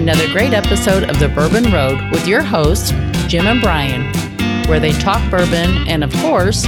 [0.00, 2.90] another great episode of The Bourbon Road with your hosts,
[3.28, 4.10] Jim and Brian,
[4.66, 6.62] where they talk bourbon and, of course,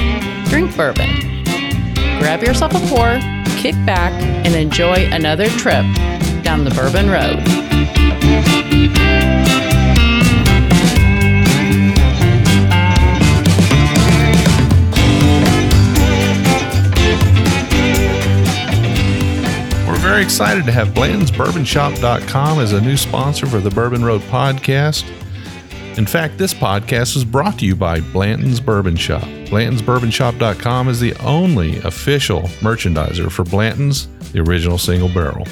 [0.50, 1.09] drink bourbon.
[2.18, 3.18] Grab yourself a pour,
[3.56, 4.12] kick back,
[4.45, 5.87] and enjoy another trip
[6.42, 8.52] down the Bourbon Road.
[20.12, 25.09] Very excited to have Blanton'sBourbonShop.com as a new sponsor for the Bourbon Road podcast.
[25.97, 29.23] In fact, this podcast is brought to you by Blanton's Bourbon Shop.
[29.23, 35.47] Blanton'sBourbonShop.com is the only official merchandiser for Blanton's, the original single barrel.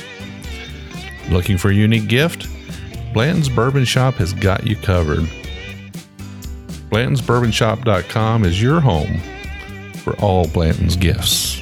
[1.31, 2.47] Looking for a unique gift?
[3.15, 5.27] Blanton's Bourbon Shop has got you covered.
[6.91, 9.21] Blanton'sBourbonShop.com is your home
[10.05, 11.60] for all Blanton's gifts.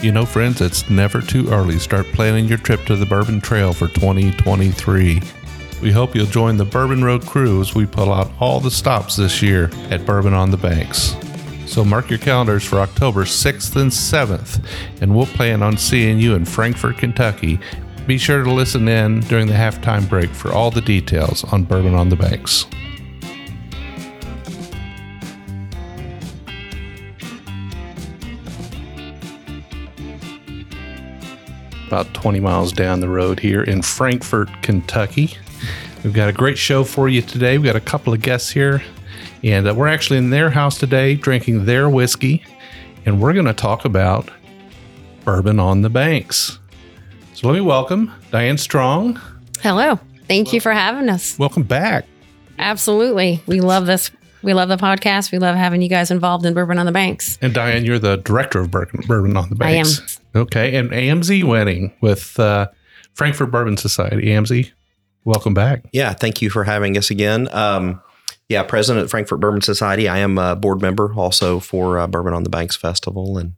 [0.00, 3.40] You know, friends, it's never too early to start planning your trip to the Bourbon
[3.40, 5.20] Trail for 2023.
[5.82, 9.16] We hope you'll join the Bourbon Road crew as we pull out all the stops
[9.16, 11.16] this year at Bourbon on the Banks.
[11.66, 14.64] So mark your calendars for October 6th and 7th,
[15.02, 17.58] and we'll plan on seeing you in Frankfort, Kentucky.
[18.06, 21.94] Be sure to listen in during the halftime break for all the details on Bourbon
[21.94, 22.66] on the Banks.
[31.88, 35.34] About 20 miles down the road here in Frankfort, Kentucky.
[36.04, 37.56] We've got a great show for you today.
[37.56, 38.82] We've got a couple of guests here,
[39.42, 42.44] and uh, we're actually in their house today drinking their whiskey,
[43.06, 44.30] and we're going to talk about
[45.24, 46.58] bourbon on the banks.
[47.32, 49.18] So let me welcome Diane Strong.
[49.62, 49.98] Hello.
[50.26, 51.38] Thank you for having us.
[51.38, 52.04] Welcome back.
[52.58, 53.42] Absolutely.
[53.46, 54.10] We love this.
[54.42, 55.32] We love the podcast.
[55.32, 57.38] We love having you guys involved in Bourbon on the Banks.
[57.40, 59.84] And Diane, you're the director of Bourbon, Bourbon on the I am.
[59.84, 60.17] Banks.
[60.38, 60.76] Okay.
[60.76, 62.68] And Amzie Wenning with uh,
[63.14, 64.26] Frankfort Bourbon Society.
[64.28, 64.70] Amzie,
[65.24, 65.84] welcome back.
[65.92, 67.52] Yeah, thank you for having us again.
[67.52, 68.00] Um,
[68.48, 70.08] yeah, president of Frankfort Bourbon Society.
[70.08, 73.54] I am a board member also for uh, Bourbon on the Banks Festival and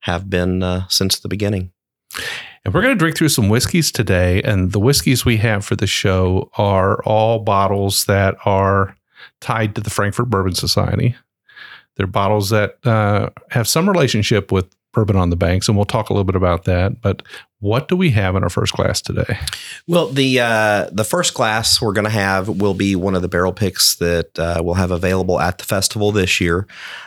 [0.00, 1.70] have been uh, since the beginning.
[2.64, 4.42] And we're going to drink through some whiskeys today.
[4.42, 8.96] And the whiskeys we have for the show are all bottles that are
[9.40, 11.14] tied to the Frankfort Bourbon Society.
[11.96, 16.10] They're bottles that uh, have some relationship with Bourbon on the Banks, and we'll talk
[16.10, 17.00] a little bit about that.
[17.00, 17.22] But
[17.60, 19.38] what do we have in our first class today?
[19.86, 23.28] Well, the uh, the first class we're going to have will be one of the
[23.28, 26.66] barrel picks that uh, we'll have available at the festival this year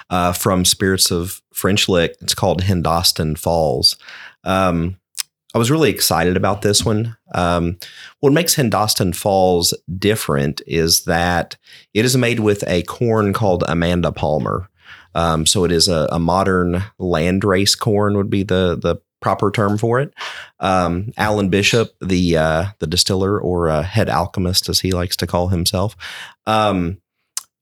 [0.10, 2.16] uh, from Spirits of French Lick.
[2.22, 3.98] It's called Hindostan Falls.
[4.44, 4.98] Um,
[5.56, 7.16] I was really excited about this one.
[7.34, 7.78] Um,
[8.20, 11.56] what makes Hindostan Falls different is that
[11.94, 14.70] it is made with a corn called Amanda Palmer.
[15.16, 19.78] Um, so it is a, a modern landrace corn would be the the proper term
[19.78, 20.14] for it.
[20.60, 25.26] Um, Alan Bishop, the uh, the distiller or uh, head alchemist, as he likes to
[25.26, 25.96] call himself,
[26.46, 27.00] um,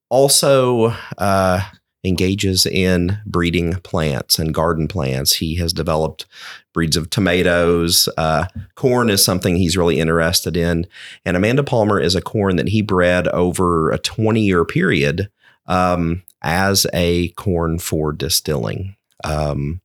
[0.09, 1.61] also uh,
[2.03, 5.33] engages in breeding plants and garden plants.
[5.33, 6.25] He has developed
[6.73, 8.09] breeds of tomatoes.
[8.17, 10.85] Uh, corn is something he's really interested in,
[11.23, 15.29] and Amanda Palmer is a corn that he bred over a twenty year period
[15.67, 18.95] um, as a corn for distilling.
[19.23, 19.81] Um,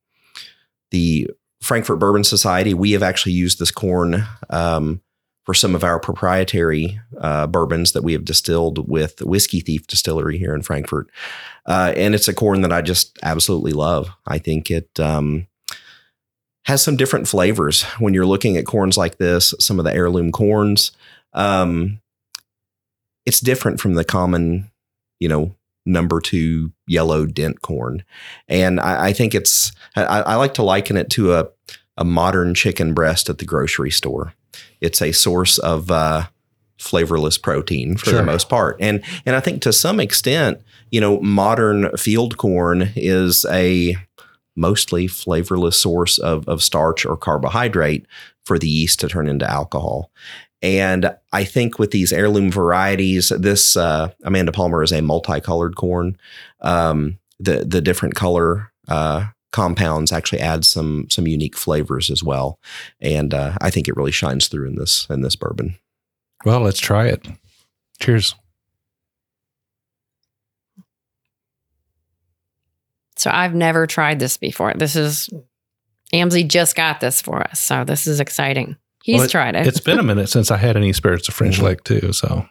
[0.91, 1.31] the
[1.61, 5.01] Frankfort Bourbon Society, we have actually used this corn um,
[5.45, 10.39] for some of our proprietary uh, bourbons that we have distilled with Whiskey Thief Distillery
[10.39, 11.09] here in Frankfort.
[11.67, 14.11] Uh, and it's a corn that I just absolutely love.
[14.27, 15.47] I think it um,
[16.67, 20.33] has some different flavors when you're looking at corns like this, some of the heirloom
[20.33, 20.93] corns.
[21.33, 22.01] Um,
[23.25, 24.71] it's different from the common,
[25.19, 25.55] you know,
[25.89, 28.05] number two yellow dent corn.
[28.47, 31.49] And I, I think it's, I, I, like to liken it to a,
[31.97, 34.35] a modern chicken breast at the grocery store.
[34.81, 36.27] It's a source of uh,
[36.79, 38.19] flavorless protein for Sure.
[38.19, 38.77] the most part.
[38.81, 43.97] And, and I think to some extent, you know, modern field corn is a
[44.55, 48.07] mostly flavorless source of, of starch or carbohydrate
[48.45, 50.11] for the yeast to turn into alcohol.
[50.61, 56.17] And I think with these heirloom varieties, this uh, Amanda Palmer is a multicolored corn.
[56.61, 62.59] Um, the the different color uh, compounds actually add some some unique flavors as well,
[63.01, 65.77] and uh, I think it really shines through in this in this bourbon.
[66.45, 67.27] Well, let's try it.
[68.01, 68.35] Cheers.
[73.17, 74.75] So I've never tried this before.
[74.75, 75.29] This is
[76.13, 77.61] Amzie just got this for us.
[77.61, 78.77] So this is exciting.
[79.05, 79.67] He's Well, tried it.
[79.67, 81.63] It's been a minute since I had any spirits of French Mhm.
[81.63, 82.13] Lake too.
[82.13, 82.47] So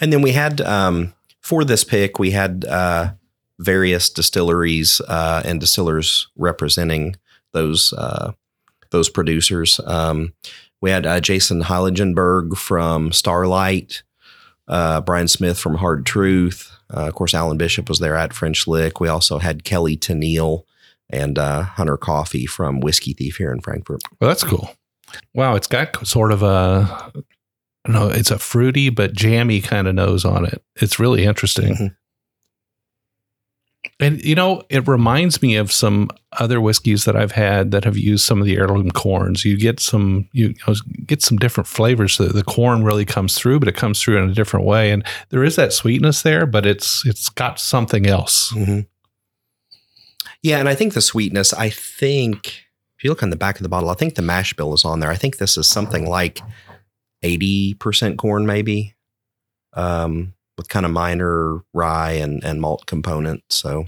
[0.00, 3.12] And then we had um, for this pick, we had uh,
[3.58, 7.16] various distilleries uh, and distillers representing
[7.52, 8.32] those uh,
[8.90, 9.80] those producers.
[9.86, 10.34] Um,
[10.82, 14.02] we had uh, Jason Heiligenberg from Starlight,
[14.68, 16.70] uh, Brian Smith from Hard Truth.
[16.94, 19.00] Uh, of course, Alan Bishop was there at French Lick.
[19.00, 20.64] We also had Kelly Tennille
[21.10, 24.00] and uh, Hunter Coffee from Whiskey Thief here in Frankfort.
[24.20, 24.70] Well, that's cool.
[25.34, 27.12] Wow, it's got sort of a
[27.90, 30.62] don't it's a fruity but jammy kind of nose on it.
[30.74, 31.74] It's really interesting.
[31.74, 31.96] Mhm.
[34.00, 37.96] And you know, it reminds me of some other whiskeys that I've had that have
[37.96, 39.44] used some of the heirloom corns.
[39.44, 40.54] You get some you,
[41.06, 42.18] get some different flavors.
[42.18, 44.90] The, the corn really comes through, but it comes through in a different way.
[44.90, 48.52] And there is that sweetness there, but it's it's got something else.
[48.52, 48.86] Mhm.
[50.46, 52.66] Yeah, and I think the sweetness, I think
[52.96, 54.84] if you look on the back of the bottle, I think the mash bill is
[54.84, 55.10] on there.
[55.10, 56.38] I think this is something like
[57.24, 58.94] 80% corn, maybe,
[59.72, 63.56] um, with kind of minor rye and, and malt components.
[63.56, 63.86] So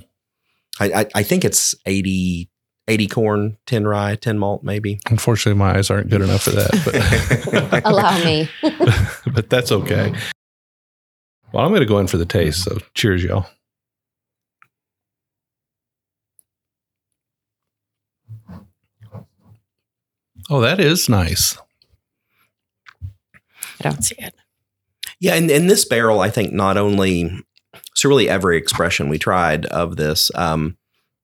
[0.81, 2.51] I, I, I think it's 80,
[2.89, 4.99] 80 corn, 10 rye, 10 malt, maybe.
[5.09, 8.51] Unfortunately, my eyes aren't good enough for that, but Allow me.
[9.33, 10.13] but that's okay.
[11.53, 12.65] Well, I'm going to go in for the taste.
[12.65, 13.47] So cheers, y'all.
[20.51, 21.59] Oh, that is nice.
[23.03, 24.35] I don't see it.
[25.21, 27.31] Yeah, and, and this barrel, I think, not only
[27.95, 30.77] so really every expression we tried of this, um,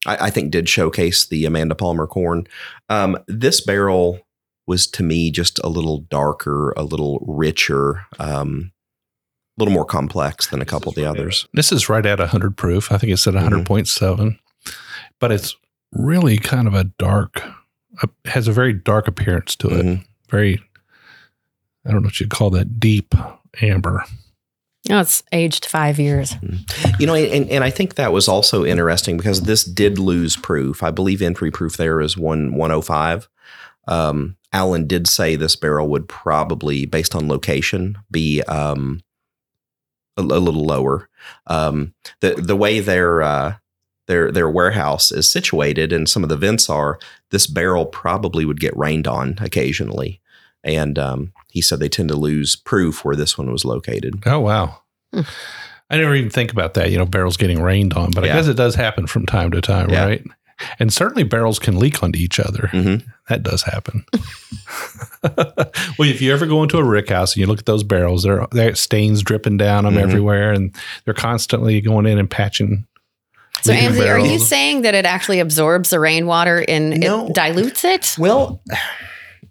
[0.07, 2.47] I, I think did showcase the Amanda Palmer corn.
[2.89, 4.21] Um, this barrel
[4.67, 8.73] was to me just a little darker, a little richer, um,
[9.57, 11.47] a little more complex than a couple of the others.
[11.53, 12.91] This is right at 100 proof.
[12.91, 14.39] I think it's at 100.7,
[15.21, 15.57] but it's
[15.93, 17.43] really kind of a dark,
[18.03, 19.85] uh, has a very dark appearance to it.
[19.85, 20.05] Mhm.
[20.31, 20.61] Very,
[21.85, 23.15] I don't know what you'd call that, deep
[23.61, 24.05] amber.
[24.89, 26.35] No, it's aged five years.
[26.99, 30.83] You know, and, and I think that was also interesting because this did lose proof.
[30.83, 33.29] I believe entry proof there is one one oh five.
[33.89, 39.01] Um, Alan did say this barrel would probably, based on location, be um,
[40.19, 41.09] a, a little lower.
[41.47, 43.55] Um, the the way their uh,
[44.07, 46.99] their their warehouse is situated and some of the vents are,
[47.31, 50.21] this barrel probably would get rained on occasionally.
[50.63, 54.23] And um, he said they tend to lose proof where this one was located.
[54.27, 54.81] Oh, wow.
[55.13, 55.21] Hmm.
[55.91, 58.49] I never even think about that, you know, barrels getting rained on, but I guess
[58.49, 60.05] it does happen from time to time, Yeah.
[60.07, 60.25] right?
[60.79, 62.71] And certainly barrels can leak onto each other.
[62.73, 63.05] Mhm.
[63.29, 64.07] That does happen.
[65.23, 68.23] well, if you ever go into a rick house and you look at those barrels,
[68.23, 70.03] there there stains dripping down them Mhm.
[70.03, 70.75] everywhere, and
[71.05, 72.87] they're constantly going in and patching.
[73.65, 77.27] So, Ansley, are you saying that it actually absorbs the rainwater and No.
[77.29, 78.15] it dilutes it?
[78.19, 78.63] Well,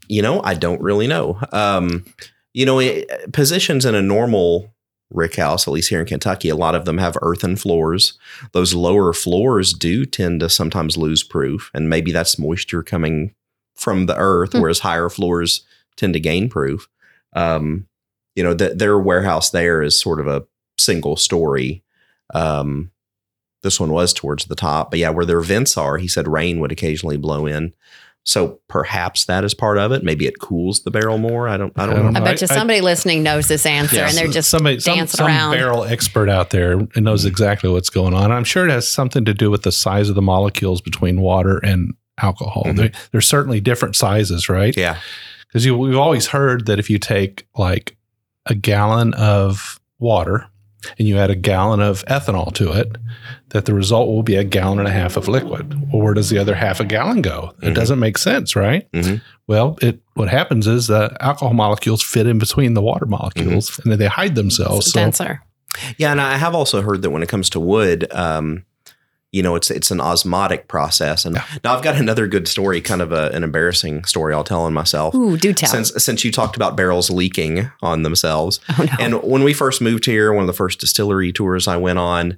[0.08, 1.40] you know, I don't really know.
[1.52, 2.06] Um,
[2.54, 4.72] you know, it, positions in a normal
[5.12, 8.18] rick house, at least here in Kentucky, a lot of them have earthen floors.
[8.52, 13.34] Those lower floors do tend to sometimes lose proof, and maybe that's moisture coming
[13.76, 14.62] from the earth, Hmm.
[14.62, 15.62] whereas higher floors
[15.98, 16.88] tend to gain proof.
[17.36, 17.88] Um,
[18.36, 20.44] you know, th- their warehouse there is sort of a
[20.78, 21.84] single story.
[22.34, 22.92] Um,
[23.64, 26.60] this one was towards the top, but yeah, where their vents are, he said rain
[26.60, 27.74] would occasionally blow in.
[28.26, 30.02] So perhaps that is part of it.
[30.02, 31.50] Maybe it cools the barrel more.
[31.50, 31.74] I don't.
[31.76, 32.20] I don't, I don't know.
[32.22, 34.80] I bet you I- I- somebody listening knows this answer Yeah, and they're just somebody,
[34.80, 35.52] some, dancing some around.
[35.52, 38.32] barrel expert out there and knows exactly what's going on.
[38.32, 41.58] I'm sure it has something to do with the size of the molecules between water
[41.58, 42.64] and alcohol.
[42.68, 42.96] Mhm.
[43.12, 44.74] They're certainly different sizes, right?
[44.78, 45.00] Yeah.
[45.48, 47.98] Because we've always heard that if you take like
[48.46, 50.46] a gallon of water
[50.98, 52.96] and you add a gallon of ethanol to it,
[53.50, 55.74] that the result will be a gallon and a half of liquid.
[55.92, 57.54] Well, where does the other half a gallon go?
[57.62, 57.76] It Mhm.
[57.76, 58.92] doesn't make sense, right?
[58.94, 59.22] Mhm.
[59.48, 63.92] Well, it what happens is the alcohol molecules fit in between the water molecules and
[63.92, 64.92] then they hide themselves.
[64.92, 65.42] So denser.
[65.98, 68.64] Yeah, and I have also heard that when it comes to wood, um,
[69.34, 71.26] you know, it's it's an osmotic process.
[71.26, 71.44] And Yeah.
[71.64, 74.74] now I've got another good story, kind of a, an embarrassing story I'll tell on
[74.74, 75.14] myself.
[75.16, 75.70] Ooh, do tell.
[75.70, 78.94] Since since you talked about barrels leaking on themselves, oh, no.
[79.00, 82.38] and when we first moved here, one of the first distillery tours I went on,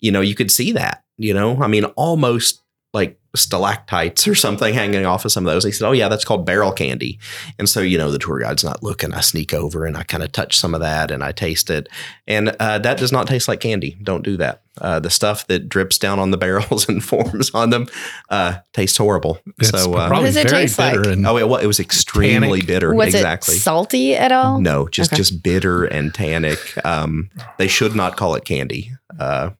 [0.00, 1.02] you know, you could see that.
[1.18, 2.60] You know, I mean, almost
[2.96, 5.62] like stalactites or something hanging off of some of those.
[5.64, 7.18] He said, "Oh yeah, that's called barrel candy."
[7.58, 9.12] And so, you know, the tour guide's not looking.
[9.12, 11.88] I sneak over and I kind of touch some of that and I taste it,
[12.26, 13.96] and uh, that does not taste like candy.
[14.02, 14.62] Don't do that.
[14.80, 17.86] Uh, the stuff that drips down on the barrels and forms on them
[18.30, 19.38] uh, tastes horrible.
[19.58, 20.96] it's so, uh, What does it taste like?
[20.98, 22.66] oh, it, wa- it was extremely Tannic.
[22.66, 22.94] bitter.
[22.94, 23.54] Was exactly.
[23.56, 24.60] it salty at all?
[24.60, 25.16] No, just Okay.
[25.18, 26.58] just bitter and tannic.
[26.84, 28.92] Um, they should not call it candy.
[29.18, 29.50] Uh,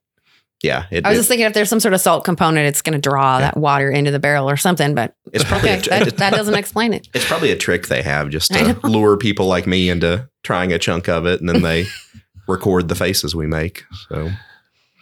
[0.62, 2.82] yeah, it, I was it- just thinking if there's some sort of salt component, it's
[2.82, 3.40] going to draw Yeah.
[3.46, 4.94] that water into the barrel or something.
[4.94, 7.08] But it's probably okay, tr- that, that doesn't explain it.
[7.14, 10.78] it's probably a trick they have just to lure people like me into trying a
[10.78, 11.86] chunk of it, and then they
[12.48, 13.84] record the faces we make.
[14.08, 14.30] So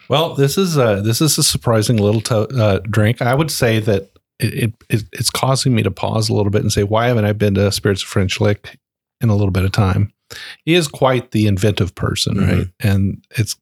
[0.09, 3.21] Well, this is a this is a surprising little to, uh, drink.
[3.21, 4.09] I would say that
[4.39, 7.25] it, it, it it's causing me to pause a little bit and say, why haven't
[7.25, 8.77] I been to Spirits of French Lick
[9.21, 10.11] in a little bit of time?
[10.65, 12.57] He is quite the inventive person, Mhm.
[12.57, 12.67] right?
[12.81, 13.55] And it's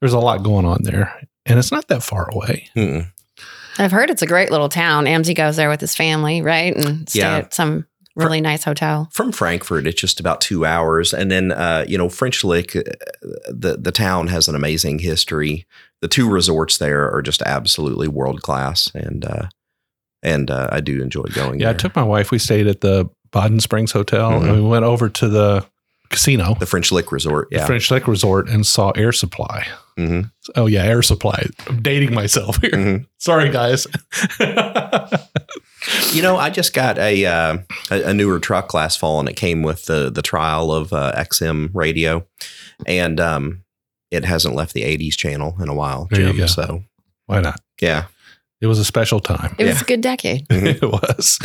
[0.00, 1.12] there's a lot going on there,
[1.46, 2.68] and it's not that far away.
[2.76, 3.06] Mm-mm.
[3.78, 5.04] I've heard it's a great little town.
[5.04, 6.76] Amzie goes there with his family, right?
[6.76, 7.36] And stay Yeah.
[7.38, 9.08] at some really nice hotel.
[9.12, 12.82] From Frankfort, it's just about two hours, and then uh, you know French Lick, uh,
[13.48, 15.66] the the town has an amazing history.
[16.00, 19.48] The two resorts there are just absolutely world class, and uh,
[20.24, 21.60] and uh, I do enjoy going.
[21.60, 22.32] Yeah, I took my wife.
[22.32, 24.42] We stayed at the Baden Springs Hotel, Mhm.
[24.48, 25.64] and we went over to the
[26.10, 27.48] casino, the French Lick Resort.
[27.50, 29.66] the Yeah, French Lick Resort, and saw Air Supply.
[29.96, 30.22] hmm
[30.56, 31.46] Oh yeah, Air Supply.
[31.66, 32.70] I'm dating myself here.
[32.70, 33.06] Mhm.
[33.18, 33.86] Sorry, guys.
[36.12, 37.58] You know, I just got a, uh,
[37.90, 41.12] a a newer truck last fall, and it came with the the trial of uh,
[41.16, 42.26] XM radio,
[42.86, 43.64] and um,
[44.10, 46.36] it hasn't left the '80s channel in a while, There you Jim.
[46.38, 46.46] go.
[46.46, 46.84] So
[47.26, 47.60] Why not?
[47.80, 48.06] yeah,
[48.60, 49.54] It was a special time.
[49.58, 49.82] It was Yeah.
[49.82, 50.46] a good decade.
[50.50, 51.38] it was.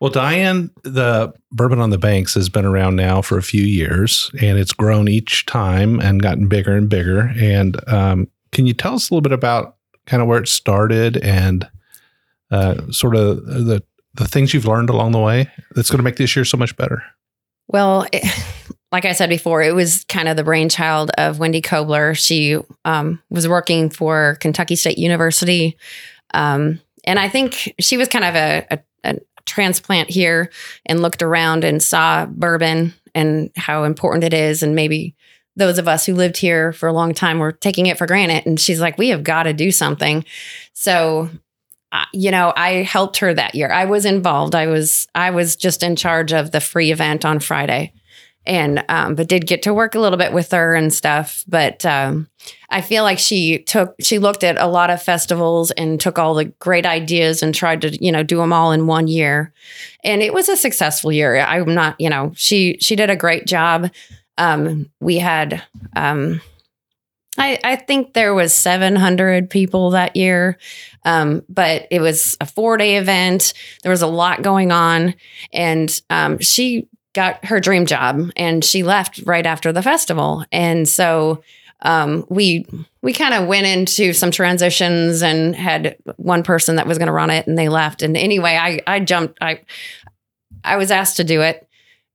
[0.00, 4.30] Well, Diane, the bourbon on the banks has been around now for a few years,
[4.40, 7.32] and it's grown each time and gotten bigger and bigger.
[7.36, 9.76] And um, can you tell us a little bit about
[10.06, 11.68] kind of where it started and
[12.50, 13.82] uh, sort of the
[14.14, 16.76] the things you've learned along the way that's going to make this year so much
[16.76, 17.02] better?
[17.68, 18.24] Well, it,
[18.92, 22.16] like I said before, it was kind of the brainchild of Wendy Kobler.
[22.16, 25.76] She um, was working for Kentucky State University.
[26.34, 30.50] Um, and I think she was kind of a, a, a transplant here
[30.86, 34.62] and looked around and saw bourbon and how important it is.
[34.62, 35.16] And maybe
[35.56, 38.46] those of us who lived here for a long time were taking it for granted.
[38.46, 40.24] And she's like, we have got to do something.
[40.72, 41.28] So
[41.90, 45.56] uh, you know i helped her that year i was involved i was i was
[45.56, 47.90] just in charge of the free event on friday
[48.48, 51.44] and um, but did get to work a little bit with her and stuff.
[51.46, 52.28] But um,
[52.70, 56.34] i feel like she took she looked at a lot of festivals and took all
[56.34, 59.52] the great ideas and tried to you know do them all in one year.
[60.02, 61.38] And it was a successful year.
[61.38, 63.90] I'm not you know she she did a great job.
[64.38, 65.62] Um, we had
[65.94, 66.40] um,
[67.36, 70.58] I, I think there was 700 people that year.
[71.04, 73.54] Um, but it was a four day event.
[73.82, 75.14] There was a lot going on.
[75.52, 76.88] And um, she
[77.18, 80.44] got her dream job and she left right after the festival.
[80.52, 81.42] And so
[81.82, 82.64] um, we
[83.02, 87.12] we kind of went into some transitions and had one person that was going to
[87.12, 88.02] run it and they left.
[88.02, 89.62] And anyway, I I jumped I
[90.62, 91.66] I was asked to do it.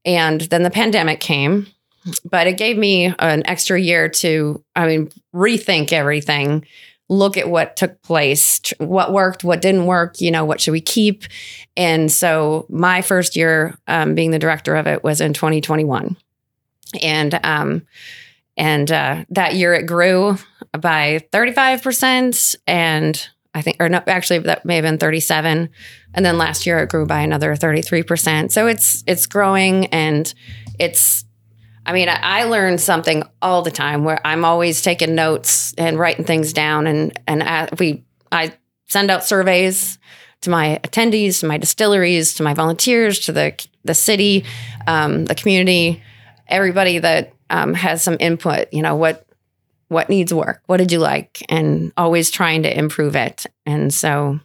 [0.06, 1.68] And then the pandemic came,
[2.24, 6.66] but it gave me an extra year to, I mean, rethink everything
[7.10, 10.82] look at what took place, what worked, what didn't work, you know, what should we
[10.82, 11.24] keep?
[11.76, 16.18] And so my first year um, being the director of it was in 2021.
[17.02, 17.86] And um,
[18.56, 20.38] and uh, that year it grew
[20.80, 22.56] by 35%.
[22.68, 25.70] And I think, or no, actually that may have been 37.
[26.14, 28.52] And then last year it grew by another 33%.
[28.52, 30.32] So it's it's growing and
[30.80, 31.26] it's
[31.86, 36.00] I mean, I, I learn something all the time where I'm always taking notes and
[36.00, 38.54] writing things down, and and I, we I
[38.88, 39.98] send out surveys
[40.42, 44.46] to my attendees, to my distilleries, to my volunteers, to the the city,
[44.88, 46.02] um, the community,
[46.48, 48.68] everybody that um, has some input.
[48.72, 49.25] You know what
[49.90, 53.46] what needs work, what did you like, and always trying to improve it.
[53.66, 54.40] And so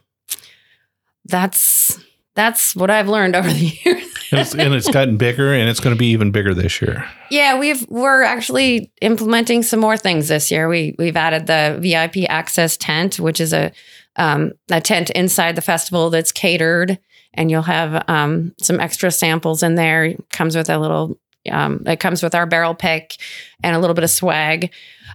[1.25, 1.99] that's
[2.35, 4.18] that's what I've learned over the years.
[4.31, 7.09] And it's, and it's gotten bigger, and it's going to be even bigger this year.
[7.31, 10.67] Yeah, we've we're actually implementing some more things this year.
[10.67, 13.71] We we've added the VIP access tent, which is a
[14.15, 16.99] um, a tent inside the festival that's catered,
[17.33, 20.05] and you'll have um, some extra samples in there.
[20.05, 21.19] It comes with a little.
[21.49, 23.15] Um, it comes with our barrel pick
[23.63, 24.71] and a little bit of swag.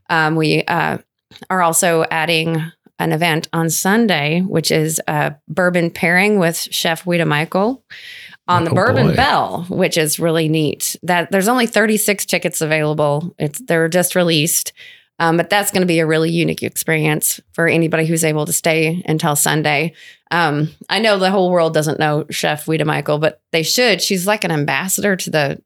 [0.08, 0.98] Um, we uh,
[1.50, 7.26] are also adding an event on Sunday, which is a bourbon pairing with Chef Ouita
[7.26, 7.84] Michel
[8.48, 9.16] on the Oh, Bourbon boy.
[9.16, 10.96] Bell, which is really neat.
[11.02, 13.34] That there's only 36 tickets available.
[13.38, 14.72] It's they're just released.
[15.20, 18.52] Um, but that's going to be a really unique experience for anybody who's able to
[18.52, 19.94] stay until Sunday.
[20.32, 24.02] Um, I know the whole world doesn't know Chef Ouita Michel, but they should.
[24.02, 25.62] She's like an ambassador to the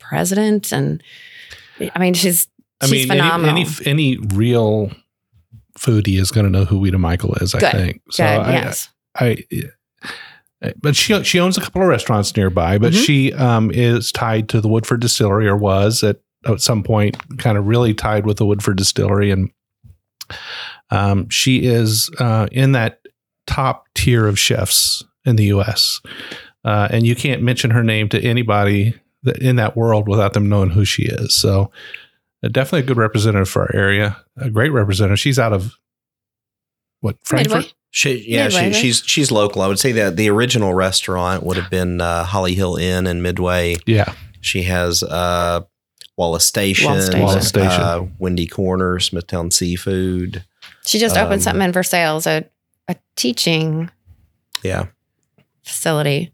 [0.00, 1.00] president, and
[1.94, 2.48] I mean, she's
[2.80, 3.56] I she's mean, phenomenal.
[3.56, 4.90] any, any any real
[5.78, 7.54] foodie is going to know who Ouita Michel is.
[7.54, 7.72] I Good.
[7.72, 8.02] think.
[8.10, 8.88] So Good, I, yes.
[9.14, 9.36] I,
[10.80, 12.78] but she she owns a couple of restaurants nearby.
[12.78, 13.04] But Mhm.
[13.04, 17.56] she um, is tied to the Woodford Distillery, or was at at some point kind
[17.58, 19.50] of really tied with the Woodford Distillery, and
[20.90, 23.00] um, she is uh, in that
[23.46, 26.00] top tier of chefs in the U.S.
[26.64, 28.94] Uh, and you can't mention her name to anybody
[29.40, 31.34] in that world without them knowing who she is.
[31.34, 31.70] So,
[32.44, 34.16] uh, definitely a good representative for our area.
[34.36, 35.18] A great representative.
[35.20, 35.74] She's out of
[37.00, 37.56] what Frankfort?
[37.56, 37.72] Midway.
[37.94, 38.74] She, yeah, Midway, she, right?
[38.74, 39.60] she's she's local.
[39.60, 43.20] I would say that the original restaurant would have been uh, Holly Hill Inn in
[43.20, 43.76] Midway.
[43.86, 45.60] Yeah, She has uh,
[46.16, 47.20] Wallace Station, Wallace Station.
[47.22, 47.68] Wallace Station.
[47.82, 50.42] Uh, Windy Corner, Smithtown Seafood.
[50.86, 52.44] She just Um, opened something in Versailles, a,
[52.88, 53.90] a teaching
[54.62, 54.86] Yeah,
[55.62, 56.32] facility.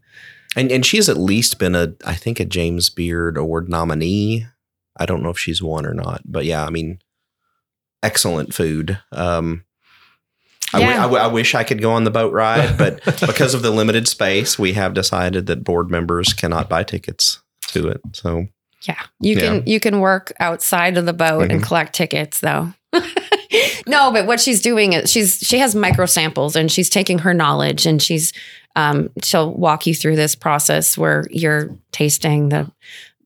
[0.55, 4.45] and and she's at least been a I think a James Beard Award nominee.
[4.97, 6.99] I don't know if she's won or not, but yeah, I mean,
[8.01, 8.99] excellent food.
[9.11, 9.65] Um,
[10.73, 10.99] I, w- Yeah.
[10.99, 13.71] I w- I wish I could go on the boat ride, but because of the
[13.71, 18.01] limited space, we have decided that board members cannot buy tickets to it.
[18.13, 18.47] So
[18.87, 18.99] Yeah.
[19.19, 19.39] You Yeah.
[19.41, 21.65] can you can work outside of the boat and Mhm.
[21.65, 22.73] collect tickets though.
[23.87, 27.33] no, but what she's doing is she's she has micro samples and she's taking her
[27.33, 28.31] knowledge and she's
[28.75, 32.71] um she'll walk you through this process where you're tasting the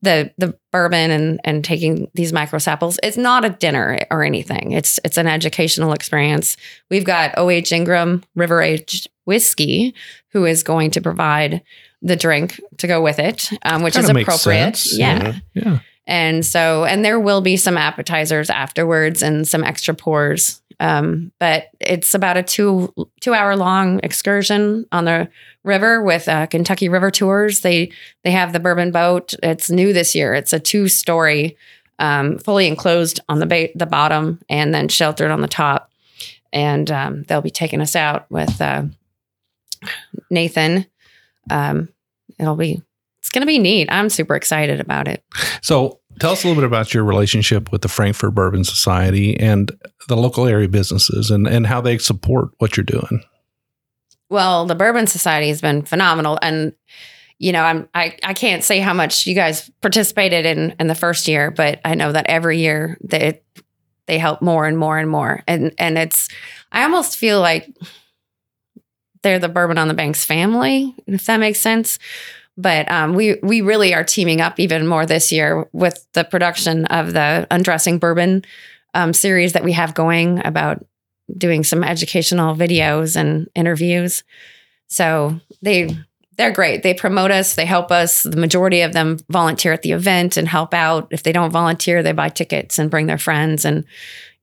[0.04, 2.98] the the bourbon and and taking these micro samples.
[3.02, 4.72] It's not a dinner or anything.
[4.72, 6.56] It's it's an educational experience.
[6.90, 9.94] We've got OH Ingram River Aged Whiskey
[10.32, 11.62] who is going to provide
[12.02, 14.86] the drink to go with it, um, which is Kinda makes appropriate.
[14.92, 15.20] Yeah.
[15.20, 15.42] Mhm.
[15.54, 15.78] yeah.
[16.06, 20.60] And so, and there will be some appetizers afterwards and some extra pours.
[20.84, 25.30] Um, but it's about a two two hour long excursion on the
[25.62, 27.60] river with uh, Kentucky River Tours.
[27.60, 27.90] They
[28.22, 29.32] they have the bourbon boat.
[29.42, 30.34] It's new this year.
[30.34, 31.56] It's a two story,
[31.98, 35.90] um, fully enclosed on the ba- the bottom and then sheltered on the top.
[36.52, 38.82] And um, they'll be taking us out with uh,
[40.28, 40.84] Nathan.
[41.48, 41.88] Um,
[42.38, 42.82] it'll be
[43.20, 43.88] it's going to be neat.
[43.90, 45.24] I'm super excited about it.
[45.62, 49.70] So tell us a little bit about your relationship with the Frankfort Bourbon Society and
[50.08, 53.22] the local area businesses and, and how they support what you're doing.
[54.30, 56.72] Well, the Bourbon Society has been phenomenal, and
[57.38, 60.94] you know, I'm I I can't say how much you guys participated in in the
[60.94, 63.42] first year, but I know that every year they
[64.06, 66.28] they help more and more and more, and and it's
[66.72, 67.68] I almost feel like
[69.22, 71.98] they're the Bourbon on the Banks family, if that makes sense.
[72.56, 76.84] But um, we we really are teaming up even more this year with the production
[76.86, 78.44] of the Undressing Bourbon
[78.94, 80.84] um, series that we have going about
[81.36, 84.22] doing some educational videos and interviews.
[84.86, 85.96] So they
[86.36, 86.82] they're great.
[86.82, 88.22] They promote us, they help us.
[88.22, 91.08] The majority of them volunteer at the event and help out.
[91.10, 93.84] If they don't volunteer, they buy tickets and bring their friends and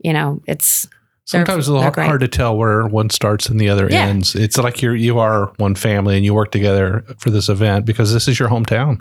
[0.03, 0.87] you know, it's
[1.31, 3.87] They're- Sometimes it's a they're little hard to tell where one starts and the other
[3.89, 4.05] Yeah.
[4.05, 4.35] ends.
[4.35, 8.11] It's like you're you are one family and you work together for this event because
[8.13, 8.99] this is your hometown.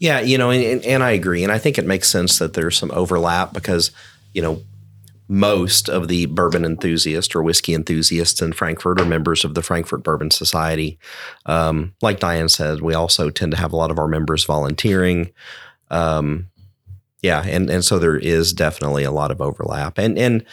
[0.00, 1.42] Yeah, you know, and, and, and I agree.
[1.42, 3.90] And I think it makes sense that there's some overlap because,
[4.32, 4.62] you know,
[5.30, 10.02] most of the bourbon enthusiasts or whiskey enthusiasts in Frankfort are members of the Frankfort
[10.04, 10.98] Bourbon Society.
[11.46, 15.30] Um, like Diane said, we also tend to have a lot of our members volunteering.
[15.90, 16.46] Um,
[17.22, 19.98] yeah, and and so there is definitely a lot of overlap.
[19.98, 20.44] And and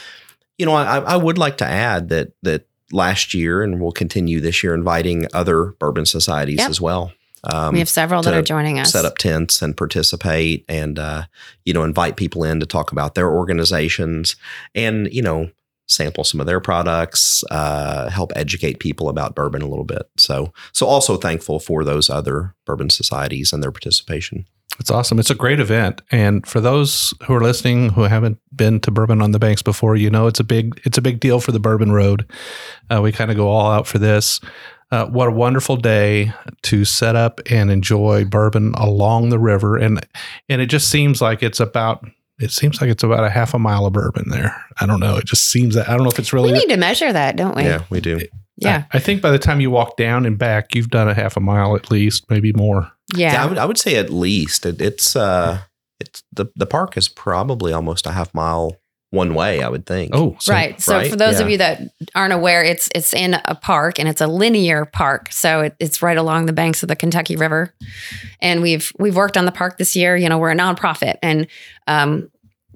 [0.57, 4.39] you know, I, I would like to add that that last year, and we'll continue
[4.39, 6.69] this year, inviting other bourbon societies Yep.
[6.69, 7.11] as well.
[7.43, 8.91] Um, we have several that are joining us.
[8.91, 11.25] set up tents and participate and uh,
[11.63, 14.35] you know invite people in to talk about their organizations
[14.73, 15.51] and you know
[15.87, 20.51] sample some of their products uh, help educate people about bourbon a little bit so
[20.73, 24.47] so also thankful for those other bourbon societies and their participation
[24.79, 25.19] It's awesome.
[25.19, 26.01] It's a great event.
[26.11, 29.95] And for those who are listening who haven't been to Bourbon on the Banks before,
[29.95, 32.29] you know it's a big it's a big deal for the Bourbon Road.
[32.89, 34.39] Uh, we kind of go all out for this.
[34.91, 40.05] Uh, what a wonderful day to set up and enjoy bourbon along the river, and
[40.47, 42.05] and it just seems like it's about
[42.39, 44.55] it seems like it's about a half a mile of bourbon there.
[44.79, 45.17] I don't know.
[45.17, 46.51] It just seems that I don't know if it's really.
[46.51, 47.63] we need to measure that, don't we?
[47.63, 48.19] yeah we do
[48.57, 48.85] Yeah.
[48.93, 51.35] I, I think by the time you walk down and back, you've done a half
[51.37, 52.91] a mile at least, maybe more.
[53.15, 53.33] Yeah.
[53.33, 55.59] yeah, I, would, I would say at least it, it's uh
[55.99, 58.75] it's the the park is probably almost a half mile
[59.11, 60.81] one way i would think Oh, so right.
[60.81, 61.09] So right?
[61.09, 61.81] for those of you that
[62.15, 65.31] aren't aware, it's it's in a park and it's a linear park.
[65.31, 67.73] So it, it's right along the banks of the Kentucky River.
[68.41, 70.17] And we've we've worked on the park this year.
[70.17, 71.47] You know, we're a nonprofit and
[71.87, 72.29] um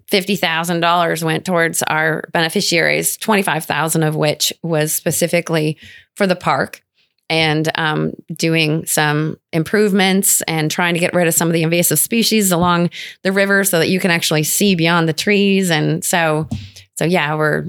[0.09, 5.77] fifty thousand dollars went towards our beneficiaries, twenty five thousand of which was specifically
[6.15, 6.83] for the park
[7.29, 11.99] and um, doing some improvements and trying to get rid of some of the invasive
[11.99, 12.89] species along
[13.21, 15.69] the river so that you can actually see beyond the trees.
[15.69, 16.49] And so,
[16.97, 17.67] so yeah, we're,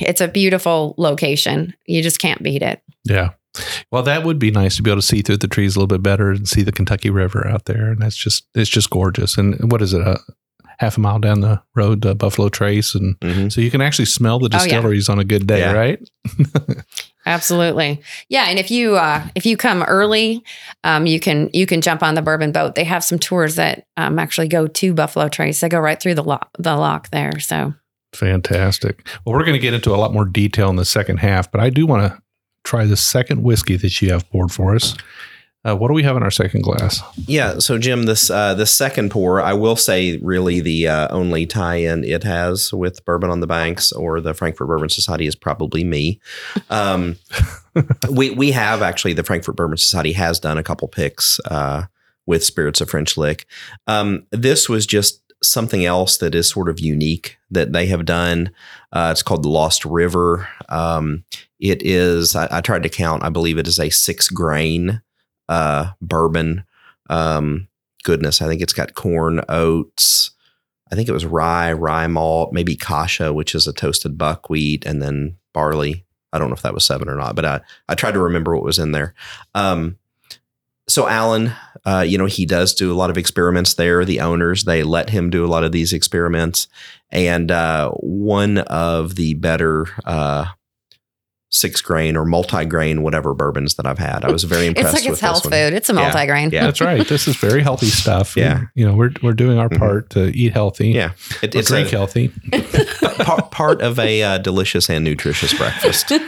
[0.00, 1.74] it's a beautiful location.
[1.86, 2.82] You just can't beat it.
[3.04, 3.32] Yeah.
[3.92, 5.86] Well, that would be nice to be able to see through the trees a little
[5.86, 9.38] bit better and see the Kentucky River out there, and that's just it's just gorgeous.
[9.38, 10.00] And what is it?
[10.00, 10.18] A
[10.78, 13.52] half a mile down the road to Buffalo Trace, and Mhm.
[13.52, 14.64] so you can actually smell the Oh, yeah.
[14.64, 15.72] distilleries on a good day, Yeah.
[15.72, 15.98] right?
[17.26, 18.02] Absolutely.
[18.28, 18.46] Yeah.
[18.48, 20.44] And if you, uh, if you come early,
[20.84, 22.74] um, you can, you can jump on the bourbon boat.
[22.74, 25.60] They have some tours that um, actually go to Buffalo Trace.
[25.60, 27.38] They go right through the lock, the lock there.
[27.40, 27.72] So
[28.14, 29.08] Fantastic.
[29.24, 31.60] Well, we're going to get into a lot more detail in the second half, but
[31.60, 32.20] I do want to
[32.62, 34.94] try the second whiskey that you have poured for us.
[35.66, 37.00] Uh, what do we have in our second glass?
[37.26, 41.46] Yeah, so Jim, this uh, the second pour, I will say, really the uh, only
[41.46, 45.82] tie-in it has with Bourbon on the Banks or the Frankfort Bourbon Society is probably
[45.82, 46.20] me.
[46.68, 47.16] Um,
[48.10, 51.84] we we have actually the Frankfort Bourbon Society has done a couple picks uh,
[52.26, 53.46] with Spirits of French Lick.
[53.86, 58.50] Um, this was just something else that is sort of unique that they have done.
[58.92, 60.48] Uh, it's called the Lost River.
[60.68, 61.24] Um,
[61.58, 62.36] it is.
[62.36, 63.22] I, I tried to count.
[63.22, 65.02] I believe it is a six grain
[65.48, 66.64] uh, bourbon.
[67.10, 67.68] Um,
[68.02, 70.30] goodness, I think it's got corn, oats.
[70.92, 75.02] I think it was rye, rye malt, maybe kasha, which is a toasted buckwheat, and
[75.02, 76.04] then barley.
[76.32, 78.54] I don't know if that was seven or not, but I, I tried to remember
[78.54, 79.14] what was in there.
[79.54, 79.98] Um,
[80.88, 81.52] so Alan,
[81.86, 84.04] uh, you know, he does do a lot of experiments there.
[84.04, 86.68] The owners they let him do a lot of these experiments,
[87.10, 90.46] and uh, one of the better uh,
[91.54, 94.24] six grain or multi grain whatever bourbons that I've had.
[94.24, 94.88] I was very impressed.
[94.88, 95.52] It's like with it's health this one.
[95.52, 95.72] food.
[95.74, 96.50] It's a multi grain.
[96.50, 96.64] Yeah.
[96.64, 97.06] That's right.
[97.06, 98.36] This is very healthy stuff.
[98.36, 98.58] Yeah.
[98.58, 99.78] And, you know, we're we're doing our Mhm.
[99.78, 100.88] part to eat healthy.
[100.90, 101.12] Yeah,
[101.42, 102.32] it, it's drink a, healthy.
[103.18, 106.12] pa- part of a uh, delicious and nutritious breakfast.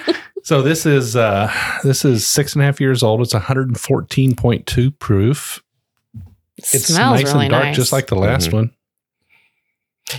[0.45, 3.21] So this is uh this is six and a half years old.
[3.21, 5.63] It's 114.2 proof.
[6.57, 7.77] It It's smells nice really and dark, nice.
[7.77, 8.53] just like the last Mhm.
[8.53, 8.71] one.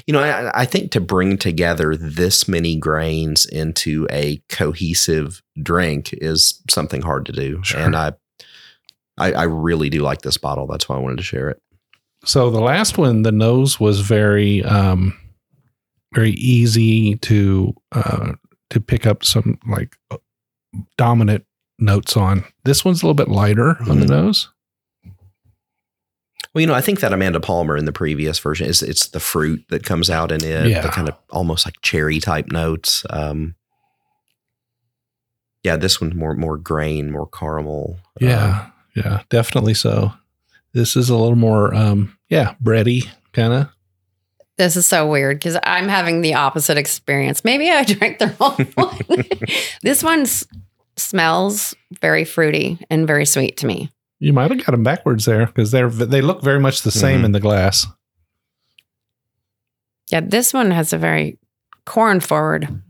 [0.06, 6.10] You know, I, I think to bring together this many grains into a cohesive drink
[6.14, 7.80] is something hard to do, Sure.
[7.80, 8.14] and I,
[9.18, 10.68] I, I really do like this bottle.
[10.68, 11.62] That's why I wanted to share it.
[12.26, 15.18] So the last one, the nose was very um
[16.14, 18.34] very easy to uh
[18.72, 19.96] to pick up some like
[20.98, 21.46] dominant
[21.80, 22.44] notes on.
[22.66, 24.10] This one's a little bit lighter on the Mhm.
[24.10, 24.50] nose.
[26.58, 29.20] Well, you know, I think that Amanda Palmer in the previous version is it's the
[29.20, 30.82] fruit that comes out in it, Yeah.
[30.82, 33.06] the kind of almost like cherry type notes.
[33.12, 33.54] Um,
[35.64, 38.00] yeah, this one's more more grain, more caramel.
[38.20, 38.70] Uh, Yeah.
[38.96, 40.14] yeah, definitely so.
[40.74, 43.70] This is a little more um yeah, bready kind of.
[44.58, 47.44] This is so weird because I'm having the opposite experience.
[47.44, 49.24] Maybe I drank the wrong one.
[49.84, 50.26] this one
[50.96, 53.92] smells very fruity and very sweet to me.
[54.20, 57.22] You might have got them backwards there because they're they look very much the same
[57.22, 57.26] Mhm.
[57.26, 57.86] in the glass.
[60.10, 61.38] Yeah, this one has a very
[61.86, 62.82] corn forward.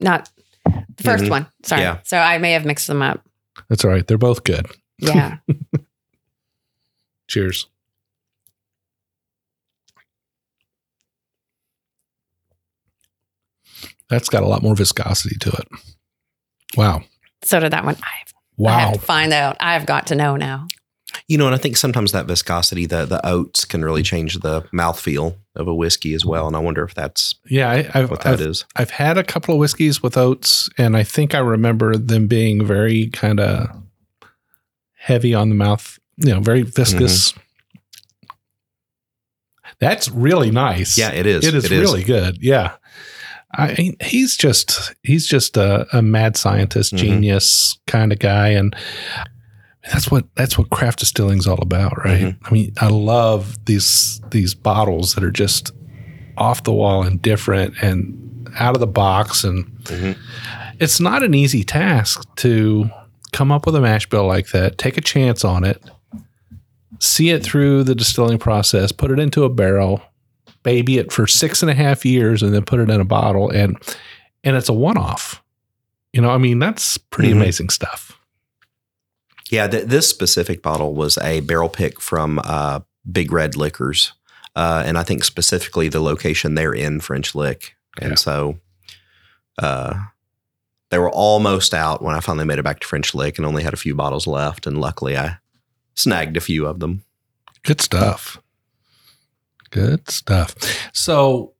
[0.00, 0.30] Not
[0.64, 1.30] the 1st Mhm.
[1.30, 1.46] one.
[1.64, 1.82] Sorry.
[1.82, 1.98] Yeah.
[2.04, 3.22] So I may have mixed them up.
[3.68, 4.06] That's all right.
[4.06, 4.66] They're both good.
[4.98, 5.38] Yeah.
[7.28, 7.66] Cheers.
[14.08, 15.68] That's got a lot more viscosity to it.
[16.76, 17.02] Wow.
[17.42, 17.96] so did that one.
[18.02, 18.78] I have, I Wow.
[18.78, 19.56] have to find out.
[19.60, 20.66] I've got to know now.
[21.28, 24.16] You know, and I think sometimes that viscosity, the the oats can really mm-hmm.
[24.16, 26.46] change the mouthfeel of a whiskey as well.
[26.46, 28.64] And I wonder if that's Yeah, I, I've, what that I've, is.
[28.76, 32.66] I've had a couple of whiskeys with oats, and I think I remember them being
[32.66, 33.68] very kind of
[34.94, 37.32] heavy on the mouth, you know, very viscous.
[37.32, 37.40] Mm-hmm.
[39.78, 40.96] That's really nice.
[40.96, 41.46] Yeah, it is.
[41.46, 42.38] It is really good.
[42.40, 42.76] Yeah.
[43.52, 46.98] I mean, he's just he's just a, a mad scientist, Mhm.
[46.98, 48.74] genius kind of guy, and
[49.92, 52.20] that's what that's what craft distilling's all about, right?
[52.22, 52.36] Mhm.
[52.44, 55.72] I mean, I love these these bottles that are just
[56.36, 60.16] off the wall and different and out of the box, and Mhm.
[60.80, 62.90] it's not an easy task to
[63.32, 65.82] come up with a mash bill like that, take a chance on it,
[67.00, 70.02] see it through the distilling process, put it into a barrel,
[70.66, 73.48] baby it for six and a half years, and then put it in a bottle,
[73.50, 73.78] and
[74.44, 75.40] and it's a one off.
[76.12, 77.36] You know, I mean, that's pretty Mhm.
[77.36, 78.18] amazing stuff.
[79.50, 84.12] Yeah, th- this specific bottle was a barrel pick from uh, Big Red Liquors,
[84.56, 88.16] uh, and I think specifically the location they're in French Lick, and Yeah.
[88.16, 88.58] so
[89.62, 89.94] uh,
[90.90, 93.62] they were almost out when I finally made it back to French Lick, and only
[93.62, 95.38] had a few bottles left, and luckily I
[95.94, 97.04] snagged a few of them.
[97.62, 98.38] Good stuff.
[99.70, 100.54] Good stuff.
[100.92, 101.52] So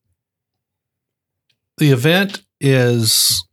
[1.79, 3.45] the event is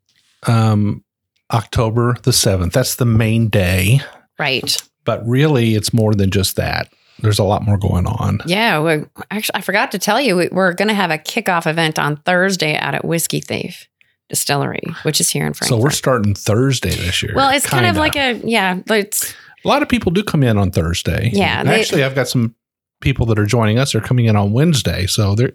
[0.47, 1.03] um,
[1.51, 2.71] October the 7th.
[2.71, 4.01] That's the main day,
[4.39, 4.75] Right.
[5.03, 6.89] but really it's more than just that.
[7.19, 8.39] There's a lot more going on.
[8.45, 8.79] Yeah.
[8.79, 11.99] We're, actually, I forgot to tell you, we- we're going to have a kickoff event
[11.99, 13.87] on Thursday out at Whiskey Thief
[14.29, 15.77] Distillery, which is here in Frankfort.
[15.77, 17.33] So we're starting Thursday this year.
[17.35, 17.99] well, it's kind of Kinda.
[17.99, 21.29] like a, yeah, it's, a lot of people do come in on Thursday.
[21.33, 22.55] Yeah, they- actually, I've got some
[23.03, 23.91] people that are joining us.
[23.91, 25.05] They're coming in on Wednesday.
[25.05, 25.53] So they're,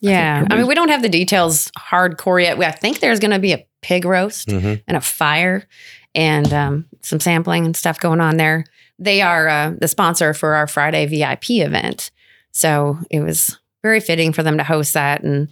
[0.00, 0.44] yeah.
[0.50, 2.58] I, mean, we don't have the details hardcore yet.
[2.58, 4.82] We, I think there's going to be a pig roast Mm-hmm.
[4.88, 5.64] and a fire
[6.14, 8.64] and um, some sampling and stuff going on there.
[8.98, 12.10] They are uh, the sponsor for our Friday VIP event.
[12.52, 15.22] So it was very fitting for them to host that.
[15.22, 15.48] And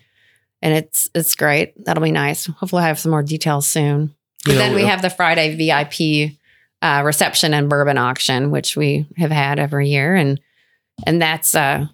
[0.63, 1.73] and it's it's great.
[1.85, 2.47] That'll be nice.
[2.47, 4.15] Hopefully, I have some more details soon.
[4.45, 6.37] But You then know, we have the Friday VIP
[6.83, 10.39] uh, reception and bourbon auction, which we have had every year, and
[11.07, 11.87] and that's uh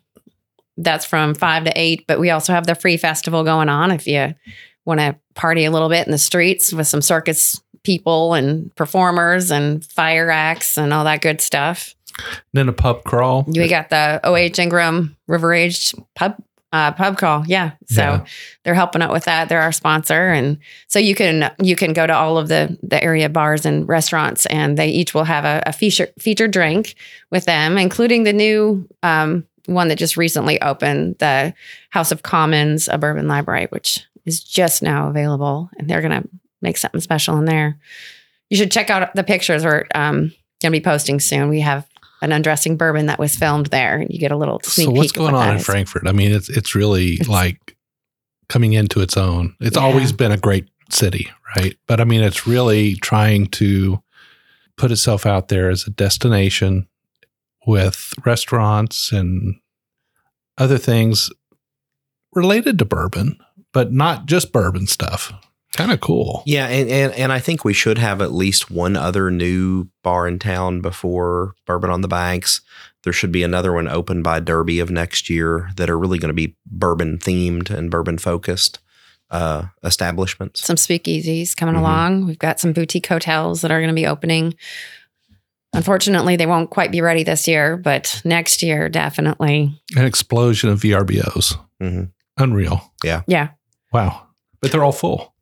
[0.76, 2.06] that's from five to eight.
[2.06, 4.34] But we also have the free festival going on if you
[4.84, 9.50] want to party a little bit in the streets with some circus people and performers
[9.50, 11.94] and fire acts and all that good stuff.
[12.52, 13.44] Then a pub crawl.
[13.46, 16.36] We got the OH Ingram River Age pub
[16.72, 17.44] uh, pub crawl.
[17.46, 17.72] Yeah.
[17.86, 18.24] So Yeah.
[18.64, 19.48] they're helping out with that.
[19.48, 20.28] They're our sponsor.
[20.30, 23.88] And so you can you can go to all of the the area bars and
[23.88, 26.96] restaurants and they each will have a, a feature featured drink
[27.30, 31.54] with them, including the new um, one that just recently opened, the
[31.90, 35.70] House of Commons, a bourbon library, which is just now available.
[35.78, 36.24] And they're gonna
[36.62, 37.78] make something special in there.
[38.50, 41.48] You should check out the pictures we're um, gonna be posting soon.
[41.48, 41.86] We have
[42.26, 45.12] an undressing bourbon that was filmed there, and you get a little sneak So what's
[45.12, 45.64] going what on in is.
[45.64, 46.06] Frankfort?
[46.06, 47.76] I mean, it's it's really It's- like
[48.48, 49.54] coming into its own.
[49.60, 49.82] It's Yeah.
[49.82, 51.76] always been a great city, right?
[51.88, 54.02] But I mean, it's really trying to
[54.76, 56.86] put itself out there as a destination
[57.66, 59.56] with restaurants and
[60.58, 61.30] other things
[62.32, 63.38] related to bourbon,
[63.72, 65.32] but not just bourbon stuff.
[65.76, 66.42] Kind of cool.
[66.46, 70.26] Yeah, and, and and I think we should have at least one other new bar
[70.26, 72.62] in town before Bourbon on the Banks.
[73.04, 76.30] There should be another one opened by Derby of next year that are really going
[76.30, 78.78] to be bourbon themed and bourbon focused
[79.30, 80.64] uh, establishments.
[80.64, 81.80] Some speakeasies coming Mhm.
[81.80, 82.26] along.
[82.26, 84.54] We've got some boutique hotels that are going to be opening.
[85.72, 89.78] Unfortunately, they won't quite be ready this year, but next year, definitely.
[89.96, 91.56] An explosion of VRBOs.
[91.82, 92.12] Mhm.
[92.38, 92.92] Unreal.
[93.04, 93.22] Yeah.
[93.26, 93.48] Yeah.
[93.92, 94.22] Wow.
[94.60, 95.34] But they're all full.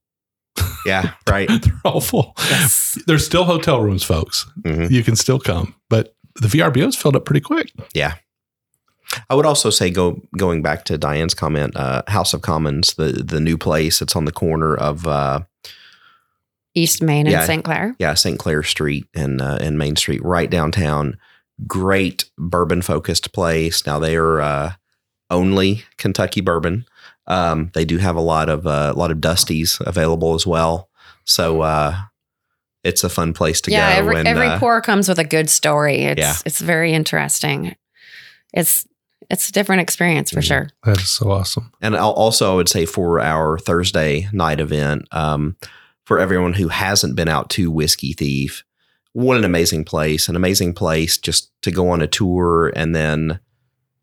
[0.87, 1.49] Yeah, right.
[1.49, 2.35] they're all full.
[2.51, 2.99] Yes.
[3.07, 4.47] There's still hotel rooms, folks.
[4.63, 4.91] Mhm.
[4.91, 7.73] You can still come, but the VRBO's filled up pretty quick.
[7.95, 8.15] Yeah.
[9.31, 13.13] I would also say go going back to Diane's comment, uh, House of Commons, the
[13.13, 14.03] the new place.
[14.03, 15.41] It's on the corner of uh,
[16.75, 17.63] East Main and St.
[17.65, 17.95] Clair.
[17.99, 18.39] yeah St.
[18.39, 21.17] Clair Street and uh, and Main Street, right downtown.
[21.69, 23.87] Great bourbon focused place.
[23.87, 24.73] Now they are uh,
[25.31, 26.85] only Kentucky bourbon.
[27.27, 30.89] Um, they do have a lot of uh, a lot of Dusties available as well.
[31.25, 31.97] So uh,
[32.83, 33.99] it's a fun place to yeah, go.
[34.01, 36.03] every, and, every uh, pour comes with a good story.
[36.05, 36.35] It's Yeah.
[36.45, 37.75] it's very interesting.
[38.53, 38.87] It's
[39.31, 40.47] it's a different experience for Mhm.
[40.49, 40.69] sure.
[40.85, 41.73] That is so awesome.
[41.81, 45.57] And I'll also, I would say for our Thursday night event, um,
[46.05, 48.65] for everyone who hasn't been out to Whiskey Thief,
[49.15, 50.29] what an amazing place!
[50.29, 53.41] An amazing place just to go on a tour and then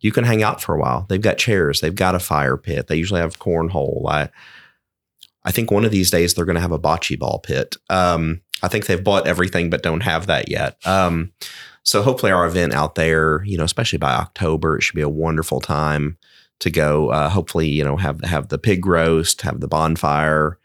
[0.02, 1.06] you can hang out for a while.
[1.08, 2.88] They've got chairs, they've got a fire pit.
[2.88, 4.10] They usually have cornhole.
[4.10, 4.30] I,
[5.44, 7.78] I think one of these days they're going to have a bocce ball pit.
[7.90, 10.78] Um, I think they've bought everything but don't have that yet.
[10.86, 11.32] Um,
[11.84, 15.10] so hopefully our event out there, you know, especially by October, it should be a
[15.10, 16.18] wonderful time
[16.60, 17.10] to go.
[17.10, 20.60] Uh, hopefully, you know, have have the pig roast, have the bonfire.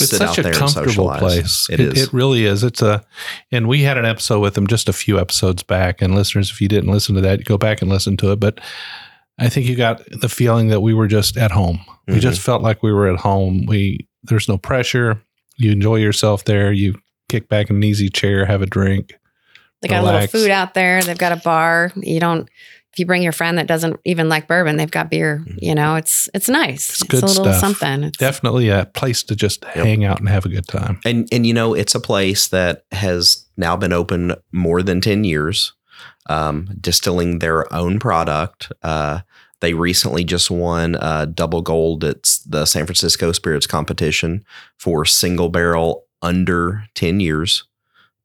[0.00, 1.20] It's sit such out a there and comfortable socialize.
[1.20, 1.66] place.
[1.70, 2.02] It is.
[2.04, 2.62] It really is.
[2.64, 3.04] It's a,
[3.50, 6.00] and we had an episode with them just a few episodes back.
[6.00, 8.40] And listeners, if you didn't listen to that, go back and listen to it.
[8.40, 8.60] But
[9.38, 11.80] I think you got the feeling that we were just at home.
[12.06, 12.20] We Mhm.
[12.20, 13.66] just felt like we were at home.
[13.66, 15.20] We there's no pressure.
[15.56, 16.72] You enjoy yourself there.
[16.72, 16.94] You
[17.28, 19.14] kick back in an easy chair, have a drink.
[19.82, 20.12] They got Relax.
[20.14, 21.02] a little food out there.
[21.02, 21.90] They've got a bar.
[21.96, 22.48] You don't
[22.92, 25.44] if you bring your friend that doesn't even like bourbon, they've got beer.
[25.58, 26.90] You know, it's it's nice.
[26.90, 27.60] It's It's, good a little stuff.
[27.60, 28.04] something.
[28.04, 31.00] It's, Definitely a place to just hang out and have a good time.
[31.04, 35.22] And and you know, it's a place that has now been open more than ten
[35.24, 35.72] years,
[36.28, 38.72] um, distilling their own product.
[38.82, 39.20] Uh,
[39.60, 44.44] they recently just won uh, double gold at the San Francisco Spirits Competition
[44.78, 47.64] for single barrel under ten years,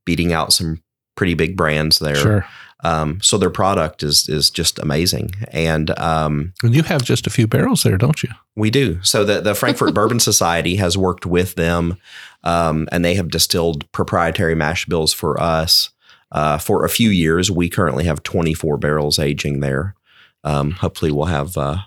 [0.06, 0.82] beating out some
[1.16, 2.16] pretty big brands there.
[2.16, 2.48] Sure.
[2.86, 7.32] Um, so their product is is just amazing, and um, And you have just a
[7.32, 8.30] few barrels there, don't you?
[8.56, 9.02] we do.
[9.02, 11.98] So the the Frankfort Bourbon Society has worked with them,
[12.44, 15.90] um, and they have distilled proprietary mash bills for us
[16.32, 17.50] uh, for a few years.
[17.50, 19.96] We currently have 24 barrels aging there.
[20.44, 21.78] Um, hopefully, we'll have uh,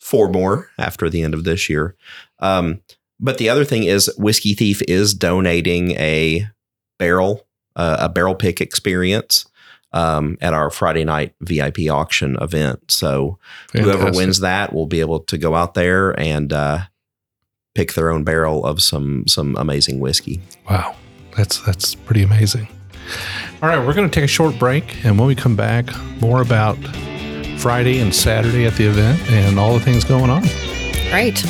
[0.00, 1.94] four more after the end of this year.
[2.38, 2.80] Um,
[3.20, 6.48] but the other thing is, Whiskey Thief is donating a
[6.98, 9.44] barrel uh, a barrel pick experience
[9.92, 12.90] um, at our Friday night VIP auction event.
[12.90, 13.38] So
[13.72, 16.80] whoever wins that will be able to go out there and uh,
[17.74, 20.40] pick their own barrel of some some amazing whiskey.
[20.68, 20.96] Wow,
[21.36, 22.68] that's that's pretty amazing.
[23.62, 25.86] All right, we're going to take a short break, and when we come back,
[26.20, 26.76] more about
[27.58, 30.42] Friday and Saturday at the event and all the things going on.
[31.10, 31.44] great.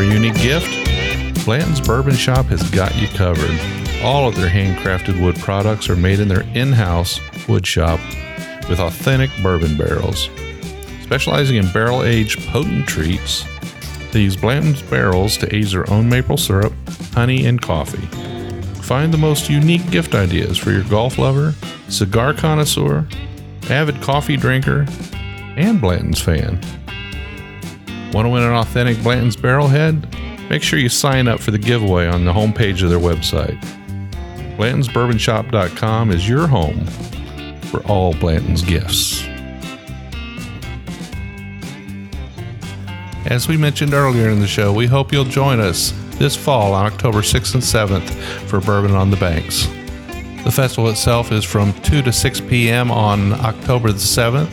[0.00, 1.44] For a unique gift?
[1.44, 3.60] Blanton's Bourbon Shop has got you covered.
[4.02, 8.00] All of their handcrafted wood products are made in their in house wood shop
[8.70, 10.30] with authentic bourbon barrels.
[11.02, 13.44] Specializing in barrel aged potent treats,
[14.12, 16.72] they use Blanton's barrels to age their own maple syrup,
[17.12, 18.06] honey, and coffee.
[18.80, 21.54] Find the most unique gift ideas for your golf lover,
[21.88, 23.06] cigar connoisseur,
[23.68, 24.86] avid coffee drinker,
[25.56, 26.58] and Blanton's fan.
[28.12, 30.50] Want to win an authentic Blanton's Barrelhead?
[30.50, 33.58] Make sure you sign up for the giveaway on the homepage of their website.
[34.56, 36.84] BlantonsBourbonShop.com is your home
[37.70, 39.22] for all Blanton's gifts.
[43.26, 46.86] As we mentioned earlier in the show, we hope you'll join us this fall on
[46.86, 48.10] October 6th and 7th
[48.48, 49.66] for Bourbon on the Banks.
[50.44, 52.90] The festival itself is from 2 to 6 p.m.
[52.90, 54.50] on October the 7th,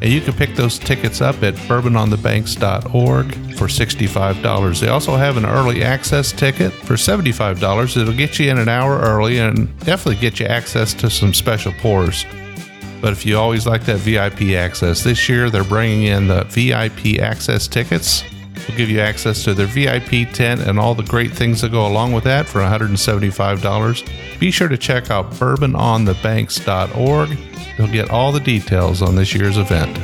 [0.00, 4.80] and you can pick those tickets up at bourbononthebanks.org for $65.
[4.80, 7.96] They also have an early access ticket for $75.
[7.96, 11.72] It'll get you in an hour early and definitely get you access to some special
[11.74, 12.26] pours.
[13.00, 17.20] But if you always like that VIP access, this year they're bringing in the VIP
[17.20, 18.24] access tickets.
[18.68, 21.86] We'll give you access to their VIP tent and all the great things that go
[21.86, 24.40] along with that for $175.
[24.40, 27.38] Be sure to check out bourbononthebanks.org.
[27.78, 29.98] You'll get all the details on this year's event.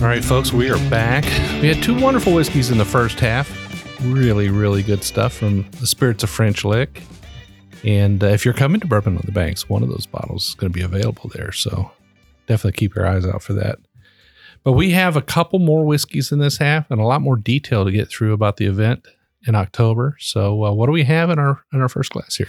[0.00, 1.24] All right, folks, we are back.
[1.60, 3.50] We had two wonderful whiskeys in the first half.
[4.02, 7.02] Really, really good stuff from the Spirits of French Lick.
[7.82, 10.54] And uh, if you're coming to Bourbon on the Banks, one of those bottles is
[10.54, 11.50] going to be available there.
[11.50, 11.90] So
[12.46, 13.78] definitely keep your eyes out for that.
[14.64, 17.84] But we have a couple more whiskeys in this half and a lot more detail
[17.84, 19.06] to get through about the event
[19.46, 20.16] in October.
[20.18, 22.48] So uh, what do we have in our in our first glass here?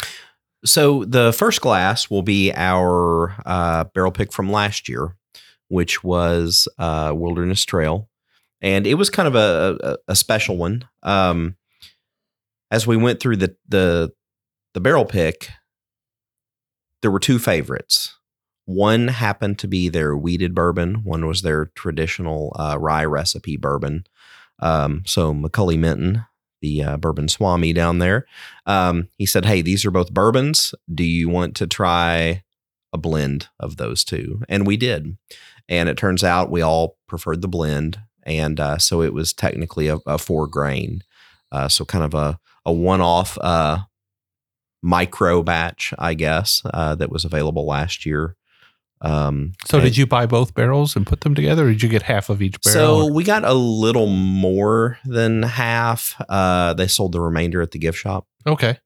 [0.66, 5.16] So the first glass will be our uh, barrel pick from last year,
[5.68, 8.10] which was uh, Wilderness Trail,
[8.62, 10.88] and it was kind of a, a, a special one.
[11.04, 11.56] Um,
[12.72, 14.12] as we went through the the
[14.74, 15.50] the barrel pick,
[17.02, 18.17] there were two favorites.
[18.68, 20.96] One happened to be their wheated bourbon.
[21.06, 24.06] One was their traditional uh, rye recipe bourbon.
[24.60, 26.26] Um, so McCully Minton,
[26.62, 28.26] the uh, bourbon swami down there,
[28.66, 30.76] um, he said, "Hey, these are both bourbons.
[30.94, 32.44] Do you want to try
[32.92, 35.18] a blend of those two?" And we did.
[35.70, 39.88] And it turns out we all preferred the blend, and uh, so it was technically
[39.88, 41.04] a, a four grain,
[41.54, 43.78] uh, so kind of a a one off uh,
[44.82, 48.36] micro batch, I guess, uh, that was available last year.
[49.02, 51.90] Um, So and- did you buy both barrels and put them together, or did you
[51.90, 53.06] get half of each barrel?
[53.08, 56.20] So we got a little more than half.
[56.28, 58.28] Uh, they sold the remainder at the gift shop.
[58.46, 58.78] okay.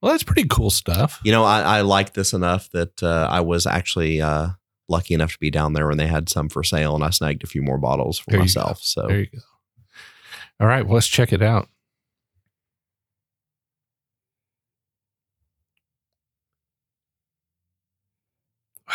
[0.00, 1.18] Well, that's pretty cool stuff.
[1.24, 4.48] You know, I, I like this enough that uh, I was actually uh,
[4.86, 7.42] lucky enough to be down there when they had some for sale, and I snagged
[7.42, 8.80] a few more bottles for There myself.
[8.82, 9.38] So There you go.
[10.60, 11.68] All right, well, let's check it out.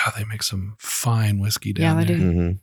[0.05, 2.17] Wow, they make some fine whiskey down Yeah, down they there.
[2.17, 2.31] do.
[2.39, 2.59] mhm.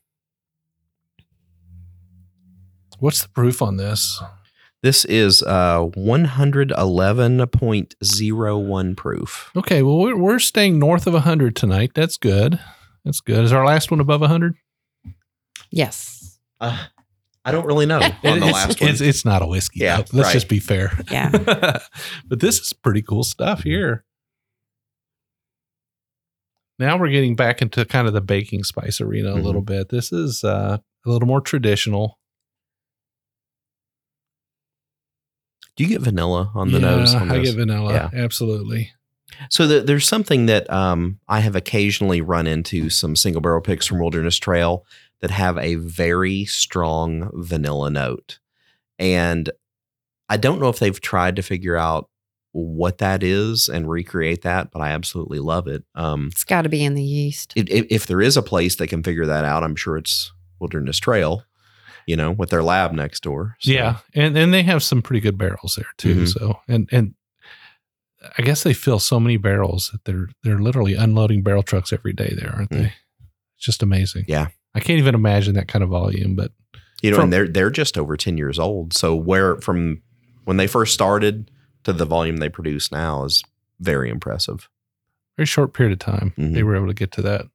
[2.99, 4.21] What's the proof on this?
[4.83, 9.51] this is uh, 111.01 proof.
[9.57, 11.91] Okay, well, we're, we're staying north of 100 tonight.
[11.95, 12.59] That's good.
[13.05, 13.45] That's good.
[13.45, 14.55] Is our last one above 100?
[15.71, 16.39] Yes.
[16.61, 16.87] Uh,
[17.45, 18.91] I don't really know on It- the it's, last one.
[18.91, 19.81] it's, it's not a whiskey.
[19.81, 20.05] Yeah, though.
[20.13, 20.33] Let's right.
[20.33, 20.99] just be fair.
[21.11, 21.29] Yeah.
[22.27, 24.05] but this is pretty cool stuff here.
[26.79, 29.43] Now we're getting back into kind of the baking spice arena a Mhm.
[29.45, 29.89] little bit.
[29.89, 32.19] This is uh, a little more traditional.
[35.77, 37.15] Do you get vanilla on the Yeah, nose?
[37.15, 37.93] On I get vanilla.
[37.93, 38.11] Yeah.
[38.13, 38.93] Absolutely.
[39.51, 43.87] So the, there's something that um, I have occasionally run into some single barrel picks
[43.87, 44.87] from Wilderness Trail
[45.21, 48.39] that have a very strong vanilla note,
[48.99, 49.51] and
[50.29, 52.09] I don't know if they've tried to figure out
[52.59, 55.85] what that is and recreate that, but I absolutely love it.
[55.95, 57.53] Um, It's got to be in the yeast.
[57.55, 60.33] if, if if there is a place that can figure that out, I'm sure it's
[60.59, 61.43] Wilderness Trail.
[62.07, 63.57] You know, with their lab next door.
[63.59, 66.15] So, Yeah, and and they have some pretty good barrels there too.
[66.23, 66.29] Mhm.
[66.29, 67.15] So and and
[68.39, 72.13] I guess they fill so many barrels that they're they're literally unloading barrel trucks every
[72.13, 72.79] day there, aren't Mm.
[72.79, 72.93] they?
[73.57, 74.25] It's just amazing.
[74.29, 74.49] Yeah.
[74.75, 76.53] I can't even imagine that kind of volume, but
[77.03, 78.95] You know, From- and they're they're just over ten years old.
[78.95, 80.01] So where from
[80.45, 81.51] when they first started
[81.87, 83.45] to the volume they produce now is
[83.79, 84.69] very impressive.
[85.37, 86.53] very short period of time Mhm.
[86.55, 87.47] they were able to get to that.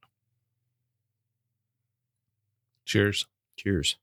[2.86, 3.26] Cheers.
[3.58, 3.98] Cheers.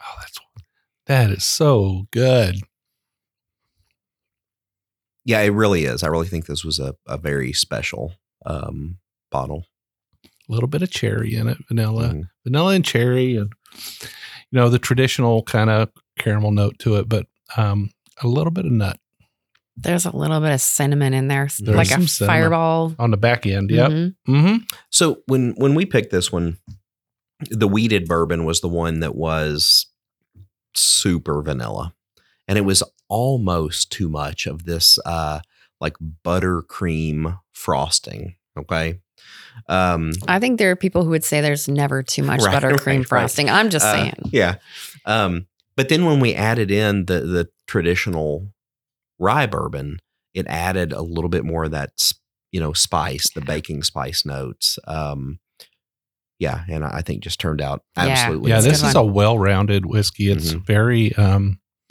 [0.00, 0.38] Oh, that's
[1.06, 2.56] that is so good.
[5.24, 6.02] Yeah, it really is.
[6.02, 8.98] I really think this was a, a very special um,
[9.30, 9.64] bottle.
[10.24, 12.28] A little bit of cherry in it, vanilla, Mhm.
[12.44, 13.50] vanilla and cherry, and
[14.50, 17.90] you know the traditional kind of caramel note to it, but um,
[18.22, 18.98] a little bit of nut
[19.76, 22.42] There's a little bit of cinnamon in there, There's like a some cinnamon.
[22.42, 22.94] fireball.
[22.98, 23.70] on the back end.
[23.70, 23.90] Yep.
[23.90, 24.14] Mhm.
[24.28, 24.56] Mm-hmm.
[24.90, 26.58] So when when we picked this one,
[27.50, 29.86] the wheated bourbon was the one that was
[30.74, 31.92] super vanilla,
[32.48, 35.40] and it was almost too much of this uh,
[35.80, 35.94] like
[36.24, 38.36] buttercream frosting.
[38.56, 39.00] Okay.
[39.68, 42.86] Um, I think there are people who would say there's never too much Right, buttercream
[42.86, 43.06] right, right.
[43.08, 43.48] frosting.
[43.50, 44.14] I'm just Uh, saying.
[44.32, 44.56] Yeah.
[45.06, 45.46] Um,
[45.76, 48.52] but then when we added in the the traditional
[49.18, 49.98] rye bourbon,
[50.34, 51.90] it added a little bit more of that
[52.52, 54.78] you know spice, the baking spice notes.
[54.86, 55.38] Um,
[56.40, 58.50] yeah, and I think just turned out absolutely.
[58.50, 60.30] Yeah, That's a this good is a well-rounded whiskey.
[60.30, 60.66] It's Mhm.
[60.66, 61.60] very, um,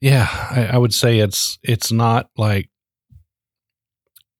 [0.00, 2.68] yeah, I, I would say it's it's not like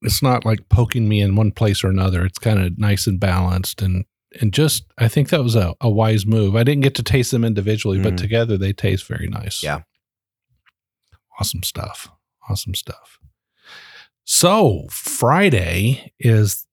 [0.05, 2.25] it's not like poking me in one place or another.
[2.25, 4.05] It's kind of nice and balanced, and
[4.41, 6.55] and just I think that was a, a wise move.
[6.55, 8.17] I didn't get to taste them individually, but Mhm.
[8.17, 9.63] together they taste very nice.
[9.63, 9.81] Yeah.
[11.39, 12.09] awesome stuff.
[12.49, 13.19] Awesome stuff.
[14.23, 16.65] So Friday is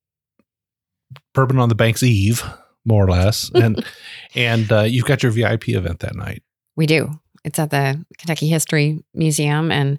[1.34, 2.42] Bourbon on the Banks Eve,
[2.84, 3.84] more or less, and
[4.34, 6.42] and uh, you've got your VIP event that night.
[6.76, 7.10] We do.
[7.44, 9.72] It's at the Kentucky History Museum.
[9.72, 9.98] And,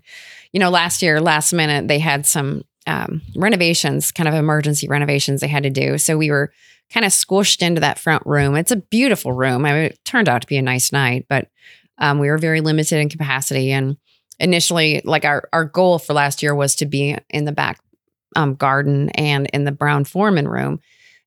[0.53, 5.41] you know, last year, last minute, they had some um, renovations, kind of emergency renovations
[5.41, 5.97] they had to do.
[5.97, 6.51] So we were
[6.91, 8.55] kind of squished into that front room.
[8.55, 9.65] It's a beautiful room.
[9.65, 11.47] I mean, it turned out to be a nice night, but
[11.97, 13.71] um, we were very limited in capacity.
[13.71, 13.97] And
[14.39, 17.79] initially, like our, our goal for last year was to be in the back
[18.35, 20.79] um, garden and in the Brown-Forman room.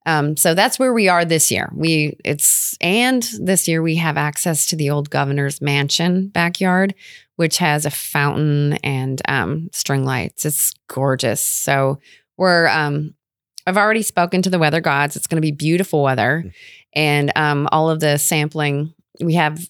[0.06, 1.68] Um, so that's where we are this year.
[1.74, 6.94] We it's and this year we have access to the old governor's mansion backyard,
[7.36, 10.44] which has a fountain and um, string lights.
[10.44, 11.40] It's gorgeous.
[11.40, 11.98] So
[12.36, 13.14] we're um,
[13.66, 15.16] I've already spoken to the weather gods.
[15.16, 16.44] It's going to be beautiful weather,
[16.94, 19.60] and um, all of the sampling we have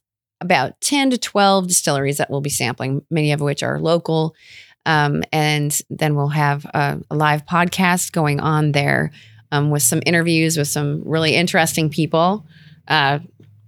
[0.41, 4.35] about ten to twelve distilleries that we'll be sampling, many of which are local.
[4.85, 9.11] Um, and then we'll have a, a live podcast going on there
[9.51, 12.47] um, with some interviews with some really interesting people.
[12.87, 13.19] Uh,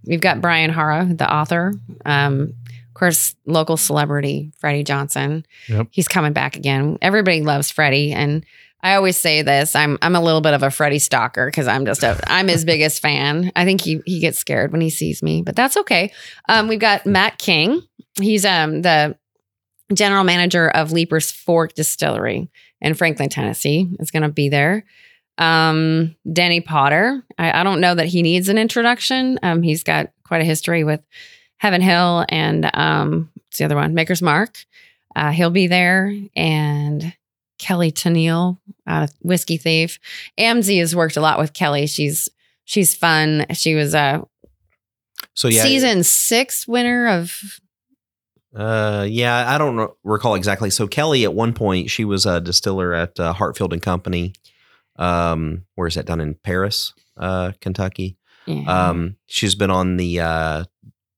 [0.05, 1.75] we've got Brian Haara, the author.
[2.05, 2.55] Um,
[2.99, 5.47] course, local celebrity Freddie Johnson.
[5.69, 5.89] Yep.
[5.91, 6.99] He's coming back again.
[7.01, 8.45] Everybody loves Freddie, and
[8.83, 11.85] I always say this: I'm I'm a little bit of a Freddie stalker because I'm
[11.85, 13.53] just a I'm his biggest fan.
[13.57, 16.13] I think he he gets scared when he sees me, but that's okay.
[16.49, 17.83] Um, we've got Matt King.
[18.21, 19.17] He's um the
[19.95, 23.89] general manager of Leiper's Fork Distillery in Franklin, Tennessee.
[24.01, 24.85] Is going to be there.
[25.39, 27.23] Um, Denny Potter.
[27.39, 29.39] I, I don't know that he needs an introduction.
[29.43, 31.01] Um, he's got quite a history with
[31.59, 33.95] Heaven Hill and um, what's the other one?
[33.95, 34.65] Maker's Mark.
[35.17, 36.15] Uh, he'll be there.
[36.37, 37.15] And
[37.59, 39.99] Kelly Tennille, uh, Whiskey Thief.
[40.39, 41.87] Amzie has worked a lot with Kelly.
[41.87, 42.29] She's
[42.65, 43.47] she's fun.
[43.53, 44.25] She was a
[45.35, 47.61] So yeah, season six winner of
[48.55, 50.71] Uh, yeah, I don't re- recall exactly.
[50.71, 54.33] So Kelly, at one point, she was a distiller at uh, Hartfield and Company.
[54.97, 56.07] Um, where is that?
[56.07, 58.17] done in Paris, uh, Kentucky.
[58.47, 60.65] yeah, Um, she's been on the uh,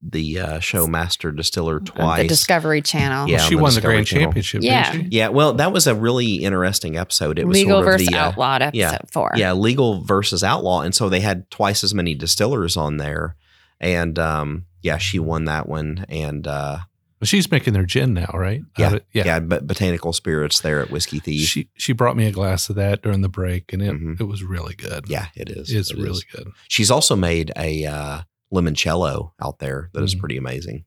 [0.02, 2.22] the uh, show Master Distiller of twice.
[2.22, 3.28] the Discovery Channel.
[3.28, 4.26] Yeah, she the won the grand Channel.
[4.26, 4.62] championship.
[4.62, 4.92] Yeah.
[4.92, 5.18] didn't she?
[5.18, 7.38] yeah, well, that was a really interesting episode.
[7.38, 9.32] It was Legal sort of versus the, uh, outlawed episode yeah, four.
[9.36, 13.36] yeah, legal versus outlaw, and so they had twice as many distillers on there,
[13.80, 16.78] and um, yeah, she won that one, and uh,
[17.20, 18.62] Well, she's making their gin now, right?
[18.78, 19.24] Yeah, Out of- yeah.
[19.26, 21.46] yeah, but botanical spirits there at Whiskey Thief.
[21.46, 24.18] She she brought me a glass of that during the break, and it, Mhm.
[24.18, 25.04] it was really good.
[25.08, 25.70] yeah, it is.
[25.70, 26.24] it's It really is.
[26.34, 26.48] good.
[26.68, 28.20] She's also made a uh,
[28.52, 30.20] limoncello out there that is Mhm.
[30.20, 30.84] pretty amazing.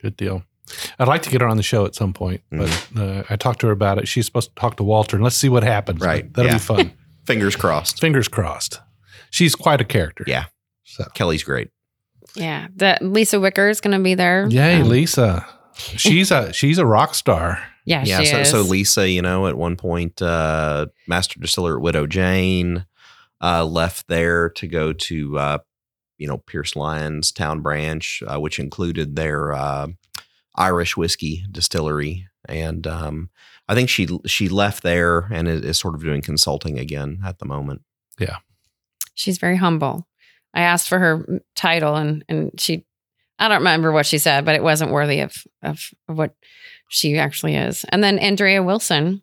[0.00, 0.44] Good deal.
[0.98, 3.00] I'd like to get her on the show at some point, but Mm-hmm.
[3.00, 4.06] uh, I talked to her about it.
[4.08, 6.00] She's supposed to talk to Walter, and let's see what happens.
[6.00, 6.56] Right, That'll yeah.
[6.58, 6.92] be fun.
[7.26, 8.00] Fingers crossed.
[8.00, 8.80] Fingers crossed.
[9.30, 10.24] She's quite a character.
[10.26, 10.46] Yeah.
[10.84, 11.70] So, Kelly's great.
[12.34, 12.68] Yeah.
[12.74, 14.46] The Lisa Wicker is going to be there.
[14.48, 15.46] yay, Um, Lisa.
[15.74, 17.58] She's a she's a rock star.
[17.84, 18.50] Yeah, yeah, she so, is.
[18.50, 22.84] so Lisa, you know, at one point, uh, master distiller at Widow Jane,
[23.42, 25.58] uh, left there to go to, uh,
[26.20, 29.88] you know, Pearse Lyons Town Branch, uh, which included their uh,
[30.54, 33.30] Irish whiskey distillery, and um,
[33.66, 37.38] I think she she left there and is, is sort of doing consulting again at
[37.38, 37.80] the moment.
[38.18, 38.36] Yeah,
[39.14, 40.06] she's very humble.
[40.52, 42.84] I asked for her title and and she
[43.38, 46.34] I don't remember what she said, but it wasn't worthy of of, of what
[46.90, 47.86] she actually is.
[47.88, 49.22] And then Andrea Wilson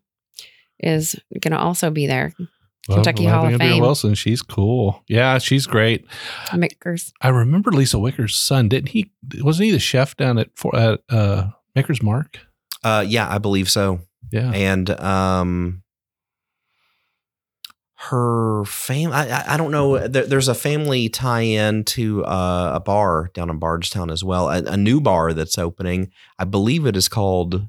[0.80, 2.34] is going to also be there.
[2.96, 3.82] Kentucky Well, Hall of Fame.
[3.82, 5.04] Wilson, she's cool.
[5.08, 6.06] Yeah, she's great.
[6.56, 7.14] Makers.
[7.22, 8.70] I remember Lisa Wicker's son.
[8.70, 9.12] Didn't he?
[9.40, 12.40] Wasn't he the chef down at for at uh, Maker's Mark?
[12.84, 14.02] Uh, yeah, I believe so.
[14.32, 14.52] Yeah.
[14.54, 15.84] And um,
[17.96, 19.12] her fam.
[19.12, 20.08] I, I- I don't know.
[20.08, 24.50] There, there's a family tie-in to uh, a bar down in Bardstown as well.
[24.50, 26.12] A, a new bar that's opening.
[26.38, 27.68] I believe it is called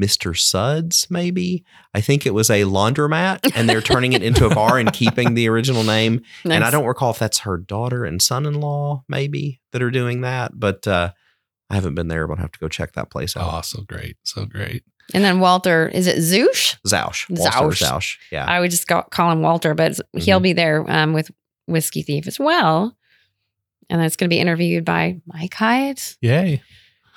[0.00, 0.36] Mr.
[0.38, 1.06] Suds.
[1.10, 4.92] Maybe I think it was a laundromat, and they're turning it into a bar and
[4.92, 6.22] keeping the original name.
[6.44, 10.52] And I don't recall if that's her daughter and son-in-law, maybe that are doing that.
[10.58, 11.12] But uh,
[11.68, 13.52] I haven't been there, but I have to go check that place out.
[13.52, 14.16] Oh, so great.
[14.24, 14.82] So great.
[15.12, 16.76] And then Walter, is it Zoosh?
[16.86, 17.28] Zausch.
[17.30, 17.60] Zausch.
[17.60, 18.16] Walter Zausch.
[18.30, 18.44] Yeah.
[18.46, 20.42] I would just go, call him Walter, but he'll Mhm.
[20.44, 21.30] be there um, with
[21.66, 22.96] Whiskey Thief as well.
[23.88, 26.16] And then it's going to be interviewed by Mike Hyatt.
[26.20, 26.62] Yay.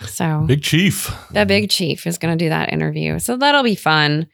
[0.08, 1.14] So Big Chief.
[1.32, 3.20] the big chief is going to do that interview.
[3.20, 4.28] So that'll be fun.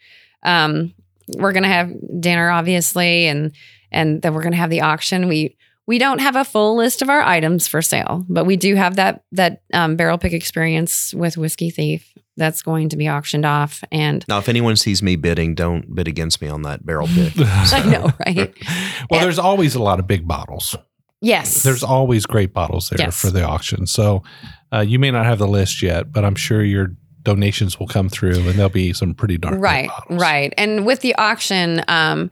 [0.43, 0.93] Um,
[1.37, 3.51] we're going to have dinner, obviously, and
[3.91, 5.27] and then we're going to have the auction.
[5.27, 5.55] We
[5.85, 8.95] we don't have a full list of our items for sale, but we do have
[8.97, 13.83] that that um, barrel pick experience with Whiskey Thief that's going to be auctioned off.
[13.91, 17.33] And Now, if anyone sees me bidding, don't bid against me on that barrel pick.
[17.37, 18.53] I know, right?
[19.09, 20.75] Well, there's always a lot of big bottles.
[21.21, 23.19] Yes, There's always great bottles there Yes.
[23.19, 23.87] for the auction.
[23.87, 24.23] So
[24.71, 26.91] uh, you may not have the list yet, but I'm sure your
[27.23, 30.53] donations will come through and there'll be some pretty darn right right.
[30.57, 32.31] And with the auction um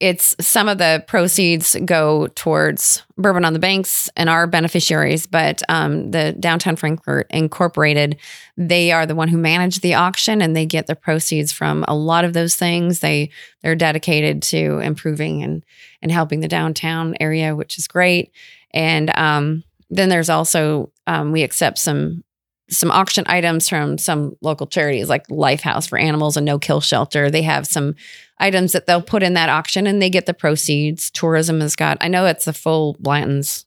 [0.00, 5.62] it's some of the proceeds go towards bourbon on the banks and our beneficiaries but
[5.68, 8.18] um the downtown frankfort incorporated
[8.56, 11.94] they are the one who manage the auction and they get the proceeds from a
[11.94, 13.00] lot of those things.
[13.00, 13.30] They
[13.62, 15.64] they're dedicated to improving and
[16.00, 18.32] and helping the downtown area which is great.
[18.72, 22.24] And um then there's also um, we accept some
[22.70, 27.30] some auction items from some local charities like Lifehouse for Animals and No Kill Shelter.
[27.30, 27.94] They have some
[28.38, 31.10] items that they'll put in that auction and they get the proceeds.
[31.10, 33.66] Tourism has got, I know it's the full Blanton's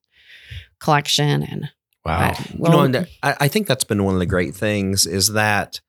[0.80, 1.70] collection and
[2.04, 2.34] Wow.
[2.38, 5.30] but you know, and I, I think that's been one of the great things is
[5.34, 5.82] that,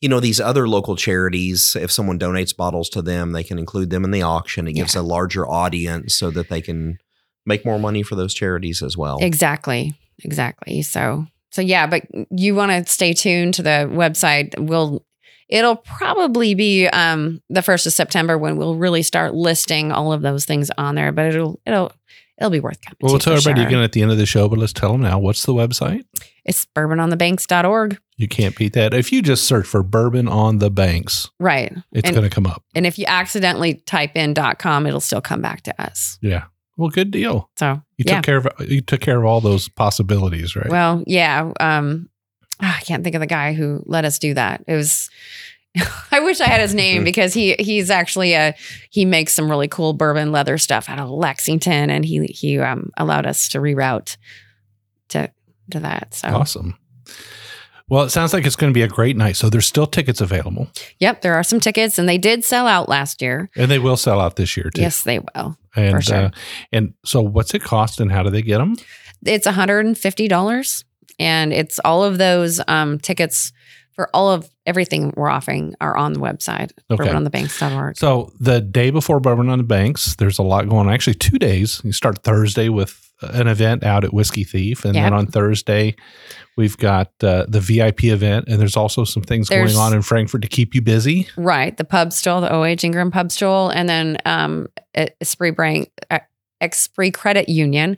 [0.00, 3.88] you know, these other local charities, if someone donates bottles to them, they can include
[3.88, 4.68] them in the auction.
[4.68, 6.98] It gives a larger audience so that they can
[7.46, 9.18] make more money for those charities as well.
[9.20, 9.94] Exactly.
[10.24, 10.82] Exactly.
[10.82, 14.58] So so yeah, but you want to stay tuned to the website.
[14.58, 15.04] We'll
[15.48, 20.22] it'll probably be um the 1st of September when we'll really start listing all of
[20.22, 21.92] those things on there, but it'll it'll
[22.38, 22.96] it'll be worth coming.
[23.00, 23.68] Well, we'll to tell for everybody sure.
[23.68, 25.18] again at the end of the show, but let's tell them now.
[25.18, 26.04] What's the website?
[26.44, 27.98] It's bourbononthebanks.org.
[28.16, 28.94] You can't beat that.
[28.94, 31.72] If you just search for bourbon on the banks, Right.
[31.92, 32.64] it's going to come up.
[32.74, 36.18] And if you accidentally type in .com, it'll still come back to us.
[36.22, 36.44] Yeah.
[36.78, 37.50] Well, good deal.
[37.56, 38.14] So You yeah.
[38.14, 40.68] took care of you took care of all those possibilities, right?
[40.68, 41.52] Well, yeah.
[41.58, 42.08] Um,
[42.62, 44.64] ah, I can't think of the guy who let us do that.
[44.66, 45.10] It was.
[46.12, 48.54] I wish I had his name because he he's actually a
[48.90, 52.90] he makes some really cool bourbon leather stuff out of Lexington, and he he um,
[52.96, 54.16] allowed us to reroute
[55.08, 55.30] to
[55.72, 56.14] to that.
[56.14, 56.78] So awesome.
[57.88, 59.36] Well, it sounds like it's going to be a great night.
[59.36, 60.68] So there's still tickets available,
[60.98, 63.50] yep, there are some tickets, and they did sell out last year.
[63.56, 64.82] and they will sell out this year too.
[64.82, 65.56] Yes, they will.
[65.76, 66.16] and for sure.
[66.16, 66.30] uh,
[66.72, 68.76] and so what's it cost, and how do they get them?
[69.24, 70.84] It's $150
[71.18, 73.52] and it's all of those um, tickets
[73.92, 77.02] for all of everything we're offering are on the website, Okay.
[77.04, 77.96] bourbononthebanks.org.
[77.96, 80.92] So the day before Bourbon on the Banks, there's a lot going on.
[80.94, 81.80] Actually, two days.
[81.82, 85.96] You start Thursday with an event out at Whiskey Thief, and then on Thursday
[86.56, 90.02] we've got uh, the VIP event, and there's also some things There's- going on in
[90.02, 91.28] Frankfort to keep you busy.
[91.36, 91.76] Right.
[91.76, 96.20] The pub stroll, the OH Ingram pub stroll, and then um, Esprit Bank, uh,
[96.60, 97.96] Esprit Credit Union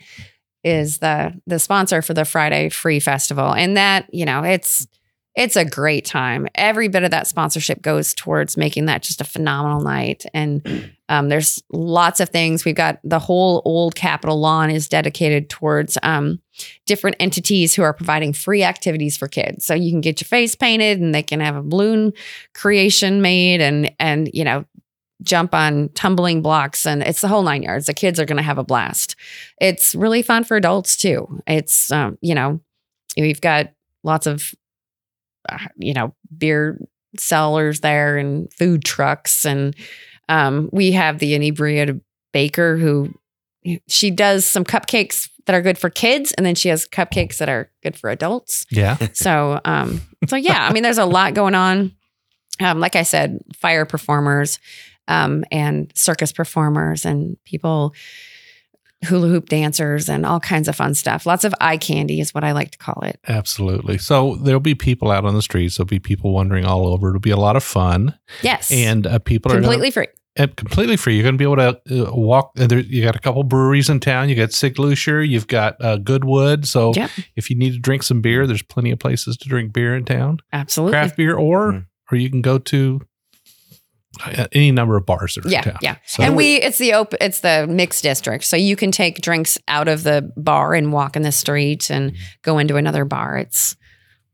[0.62, 4.86] is the the sponsor for the Friday Free Festival, and that you know it's
[5.36, 6.48] it's a great time.
[6.54, 10.24] Every bit of that sponsorship goes towards making that just a phenomenal night.
[10.34, 12.64] And um, there's lots of things.
[12.64, 16.40] We've got the whole old Capitol lawn is dedicated towards um,
[16.86, 19.66] different entities who are providing free activities for kids.
[19.66, 22.12] So you can get your face painted, and they can have a balloon
[22.54, 24.64] creation made, and and you know
[25.22, 28.42] jump on tumbling blocks and it's the whole nine yards the kids are going to
[28.42, 29.16] have a blast
[29.60, 32.58] it's really fun for adults too it's um, you know
[33.18, 33.66] we've got
[34.02, 34.54] lots of
[35.50, 36.80] uh, you know beer
[37.18, 39.76] sellers there and food trucks and
[40.30, 42.00] um, we have the inebriated
[42.32, 43.12] baker who
[43.88, 47.48] she does some cupcakes that are good for kids and then she has cupcakes that
[47.48, 48.96] are good for adults Yeah.
[49.12, 51.92] so um so yeah i mean there's a lot going on
[52.60, 54.58] um like i said fire performers
[55.08, 57.92] um and circus performers and people
[59.06, 62.44] hula hoop dancers and all kinds of fun stuff lots of eye candy is what
[62.44, 63.98] i like to call it Absolutely.
[63.98, 65.76] So there'll be people out on the streets.
[65.76, 67.08] There'll be people wandering all over.
[67.08, 71.14] It'll be a lot of fun, yes and uh, people are completely free completely free.
[71.16, 72.52] You're going to be able to uh, walk.
[72.58, 74.28] uh, There, you got a couple breweries in town.
[74.28, 75.26] You got Sig Luscher.
[75.26, 76.66] You've got uh, Goodwood.
[76.66, 77.10] So Yep.
[77.36, 80.04] if you need to drink some beer, there's plenty of places to drink beer in
[80.04, 81.86] town, absolutely craft beer, or Mm.
[82.10, 83.00] or you can go to
[84.24, 85.78] uh, any number of bars that are in Yeah, town.
[85.82, 85.96] yeah.
[86.04, 88.44] So- and we it's the open it's the mixed district.
[88.44, 92.12] So you can take drinks out of the bar and walk in the street and
[92.42, 93.36] go into another bar.
[93.38, 93.76] It's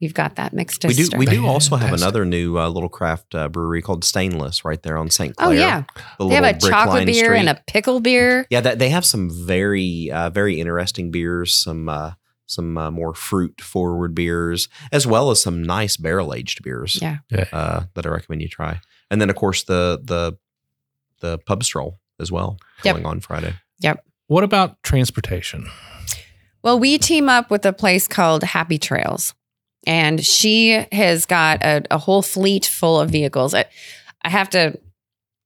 [0.00, 1.08] we've got that mixed We do.
[1.16, 2.04] We do also have Fantastic.
[2.06, 5.34] another new uh, little craft uh, brewery called Stainless right there on St.
[5.36, 5.48] Clair.
[5.48, 5.84] oh yeah.
[6.18, 7.38] the They have a chocolate beer street.
[7.38, 8.46] and a pickle beer.
[8.50, 12.12] Yeah, that they have some very uh, very interesting beers, some uh,
[12.46, 16.98] some uh, more fruit forward beers, as well as some nice barrel aged beers.
[17.02, 17.18] Yeah.
[17.30, 17.46] Yeah.
[17.52, 18.80] uh, that I recommend you try.
[19.10, 20.36] And then of course the the
[21.20, 22.94] the pub stroll as well Yep.
[22.96, 23.54] going on Friday.
[23.80, 24.04] Yep.
[24.28, 25.66] What about transportation?
[26.62, 29.34] Well, we team up with a place called Happy Trails,
[29.86, 33.54] and she has got a, a whole fleet full of vehicles.
[33.54, 33.66] I,
[34.22, 34.78] I have to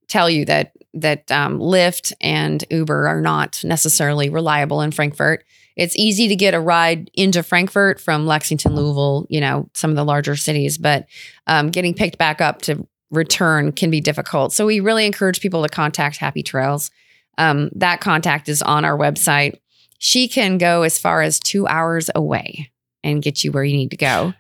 [0.08, 5.44] tell you that that um, Lyft and Uber are not necessarily reliable in Frankfort.
[5.76, 9.96] It's easy to get a ride into Frankfort from Lexington, Louisville, you know, some of
[9.96, 11.06] the larger cities, but
[11.46, 14.52] um, getting picked back up to return can be difficult.
[14.52, 16.90] So we really encourage people to contact Happy Trails.
[17.38, 19.60] Um, that contact is on our website
[20.00, 22.69] she can go as far as two hours away
[23.02, 24.34] and get you where you need to go.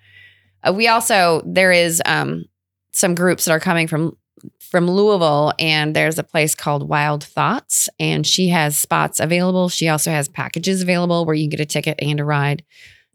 [0.62, 2.44] Uh, we also there is um,
[2.92, 4.16] some groups that are coming from
[4.60, 9.68] from Louisville, and there's a place called Wild Thoughts, and she has spots available.
[9.68, 12.64] She also has packages available where you can get a ticket and a ride.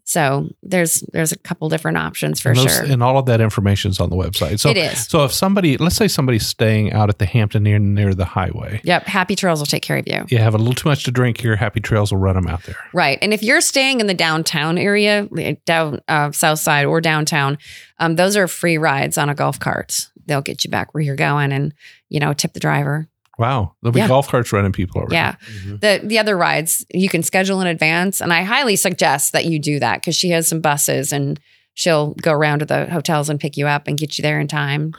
[0.08, 2.84] So there's there's a couple different options for and those- sure.
[2.84, 4.60] And all of that information is on the website.
[4.60, 5.08] So it is.
[5.08, 8.80] So if somebody, let's say somebody's staying out at the Hampton near near the highway,
[8.84, 9.06] Yep.
[9.06, 10.24] Happy Trails will take care of you.
[10.28, 12.62] you have a little too much to drink here, Happy Trails will run them out
[12.62, 12.76] there.
[12.92, 13.18] Right.
[13.20, 15.28] And if you're staying in the downtown area,
[15.64, 17.58] down uh, south side or downtown,
[17.98, 20.08] um, those are free rides on a golf cart.
[20.26, 21.74] They'll get you back where you're going and,
[22.08, 23.08] you know, tip the driver.
[23.38, 23.74] Wow.
[23.82, 24.08] There'll be Yeah.
[24.08, 25.12] golf carts running people over.
[25.12, 25.36] Yeah.
[25.60, 25.76] Mm-hmm.
[25.78, 28.20] The the other rides you can schedule in advance.
[28.20, 31.38] And I highly suggest that you do that because she has some buses and
[31.74, 34.48] she'll go around to the hotels and pick you up and get you there in
[34.48, 34.94] time.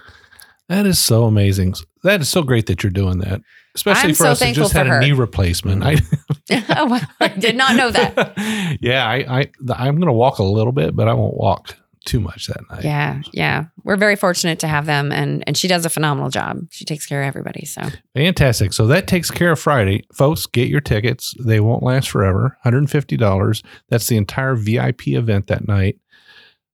[0.69, 1.73] That is so amazing.
[2.03, 3.41] That is so great that you're doing that.
[3.73, 4.97] Especially I'm for so us who just had her.
[4.97, 5.83] a knee replacement.
[5.83, 5.95] I,
[6.75, 6.99] oh, wow.
[7.19, 8.77] I did not know that.
[8.81, 11.75] yeah, I, I I'm gonna walk a little bit, but I won't walk
[12.07, 12.83] too much that night.
[12.83, 13.21] Yeah.
[13.33, 13.65] Yeah.
[13.83, 16.61] We're very fortunate to have them and and she does a phenomenal job.
[16.71, 17.65] She takes care of everybody.
[17.65, 17.81] So
[18.15, 18.73] Fantastic.
[18.73, 20.03] So that takes care of Friday.
[20.15, 21.35] Folks, get your tickets.
[21.45, 22.57] They won't last forever.
[22.65, 23.63] $150.
[23.89, 25.99] That's the entire VIP event that night.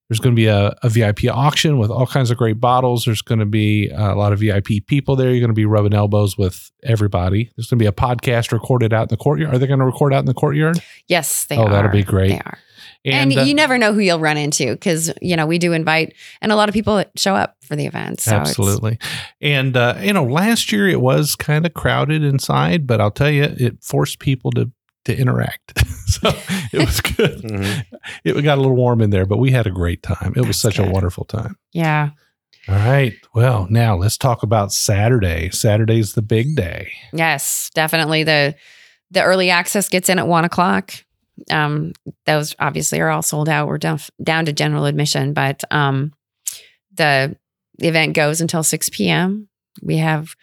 [0.09, 3.05] There's going to be a, a VIP auction with all kinds of great bottles.
[3.05, 5.31] There's going to be a lot of VIP people there.
[5.31, 7.51] You're going to be rubbing elbows with everybody.
[7.55, 9.55] There's going to be a podcast recorded out in the courtyard.
[9.55, 10.83] Are they going to record out in the courtyard?
[11.07, 11.69] yes, they Oh, are.
[11.69, 12.29] that'll be great.
[12.29, 12.59] They are.
[13.05, 16.13] And, uh, you never know who you'll run into because you know we do invite
[16.41, 18.21] and a lot of people show up for the event.
[18.21, 18.97] So Absolutely.
[19.41, 23.29] And, uh, you know, last year it was kind of crowded inside, but I'll tell
[23.29, 24.71] you, it forced people to,
[25.05, 25.83] to interact.
[26.05, 26.29] so
[26.71, 27.41] it was good.
[27.41, 27.85] Mhm.
[28.23, 30.33] It got a little warm in there, but we had a great time.
[30.37, 31.57] It was That's such a wonderful time.
[31.73, 32.11] yeah.
[32.69, 33.13] All right.
[33.35, 35.49] Well, now let's talk about Saturday.
[35.49, 36.93] Saturday's the big day.
[37.11, 38.23] Yes, definitely.
[38.23, 38.55] The
[39.11, 40.93] the early access gets in at one o'clock.
[41.49, 41.93] Um,
[42.25, 43.67] those obviously are all sold out.
[43.67, 46.13] We're down down to general admission, but um,
[46.93, 47.35] the
[47.79, 49.49] event goes until six p.m.
[49.81, 50.35] We have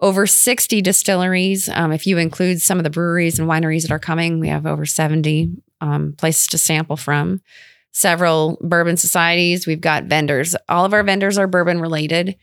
[0.00, 1.68] over sixty distilleries.
[1.68, 4.66] Um, if you include some of the breweries and wineries that are coming, we have
[4.66, 7.42] over seventy um, places to sample from.
[7.92, 9.66] Several bourbon societies.
[9.66, 10.56] We've got vendors.
[10.68, 12.36] All of our vendors are bourbon related.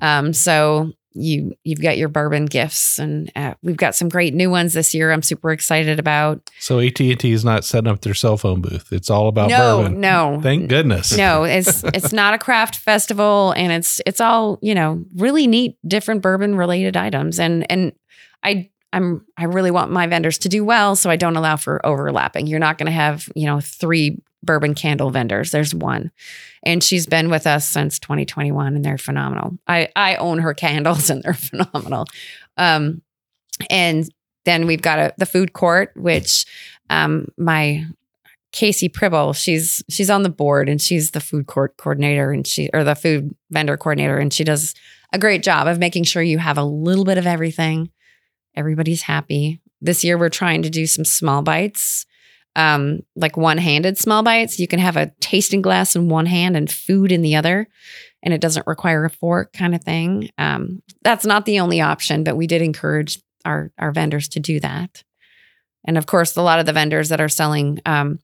[0.00, 4.50] Um, so you you've got your bourbon gifts, and uh, we've got some great new
[4.50, 5.10] ones this year.
[5.10, 6.50] I'm super excited about.
[6.58, 8.92] So AT&T is not setting up their cell phone booth.
[8.92, 10.00] It's all about no, bourbon.
[10.00, 11.16] no, Thank goodness.
[11.16, 11.44] no.
[11.44, 16.22] It's it's not a craft festival, and it's it's all you know really neat, different
[16.22, 17.92] bourbon related items, and and
[18.42, 18.70] I.
[18.92, 22.48] I'm I really want my vendors to do well, so I don't allow for overlapping.
[22.48, 25.50] You're not going to have, you know, three bourbon candle vendors.
[25.50, 26.10] There's one.
[26.62, 29.58] And she's been with us since 2021 and they're phenomenal.
[29.66, 32.06] I I own her candles and they're phenomenal.
[32.56, 33.02] Um
[33.68, 34.08] and
[34.46, 36.46] then we've got a, the food court which
[36.88, 37.86] um my
[38.52, 42.68] Casey Pribble, she's she's on the board and she's the food court coordinator and she
[42.72, 44.74] or the food vendor coordinator and she does
[45.12, 47.90] a great job of making sure you have a little bit of everything.
[48.56, 49.60] Everybody's happy.
[49.80, 52.06] This year we're trying to do some small bites.
[52.56, 54.58] Um, like one-handed small bites.
[54.58, 57.68] You can have a tasting glass in one hand and food in the other,
[58.24, 60.30] and it doesn't require a fork kind of thing.
[60.36, 64.58] Um, that's not the only option, but we did encourage our our vendors to do
[64.60, 65.04] that.
[65.86, 68.18] And of course, a lot of the vendors that are selling um,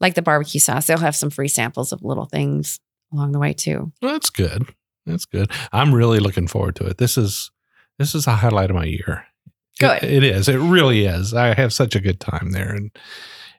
[0.00, 2.80] like the barbecue sauce, they'll have some free samples of little things
[3.12, 3.92] along the way too.
[4.02, 4.66] Well, that's good.
[5.06, 5.50] That's good.
[5.72, 6.98] I'm really looking forward to it.
[6.98, 7.50] This is
[7.98, 9.24] this is a highlight of my year.
[9.78, 10.02] Good.
[10.02, 10.48] It- it is.
[10.48, 11.32] It really is.
[11.34, 12.90] I have such a good time there, and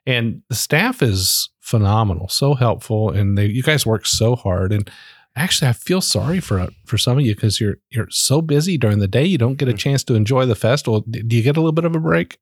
[0.06, 4.72] and the staff is phenomenal, so helpful, and they, you guys work so hard.
[4.72, 4.90] And
[5.34, 8.98] Actually, I feel sorry for for some of you because you're you're so busy during
[8.98, 9.24] the day.
[9.24, 9.78] You don't get a Mm.
[9.78, 11.00] chance to enjoy the festival.
[11.08, 12.36] Do you get a little bit of a break?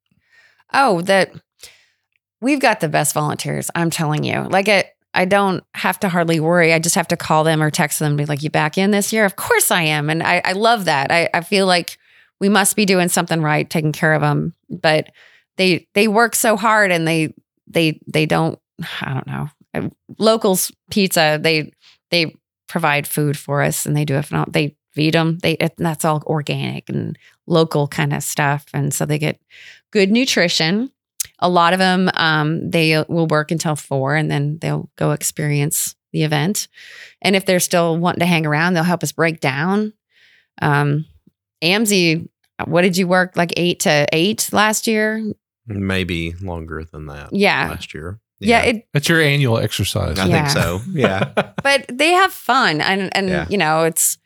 [0.72, 1.30] Oh, that
[2.40, 3.70] we've got the best volunteers.
[3.76, 4.42] I'm telling you.
[4.50, 6.72] Like it, I don't have to hardly worry.
[6.72, 8.90] I just have to call them or text them and be like, "You back in
[8.90, 11.12] this year?" Of course I am, and I, I love that.
[11.12, 11.96] I, I feel like
[12.40, 14.54] we must be doing something right, taking care of them.
[14.68, 15.10] But
[15.58, 17.34] they they work so hard, and they
[17.70, 18.58] they they don't.
[19.00, 19.90] I don't know.
[20.18, 21.38] Locals pizza.
[21.40, 21.72] They
[22.10, 22.34] they
[22.68, 25.38] provide food for us, and they do if not they feed them.
[25.38, 29.40] They it, that's all organic and local kind of stuff, and so they get
[29.90, 30.90] good nutrition.
[31.38, 35.94] A lot of them, um, they will work until four and then they'll go experience
[36.12, 36.68] the event.
[37.22, 39.94] And if they're still wanting to hang around, they'll help us break down.
[40.60, 41.06] Um,
[41.62, 42.28] Amzie,
[42.66, 45.22] what did you work like eight to eight last year?
[45.70, 47.32] Maybe longer than that.
[47.32, 47.68] Yeah.
[47.70, 48.20] Last year.
[48.40, 48.62] Yeah.
[48.62, 50.18] it, That's your annual exercise.
[50.18, 50.48] I Yeah.
[50.48, 50.80] think so.
[50.92, 51.52] Yeah.
[51.62, 53.46] but they have fun and, and, Yeah.
[53.50, 54.16] you know, it's,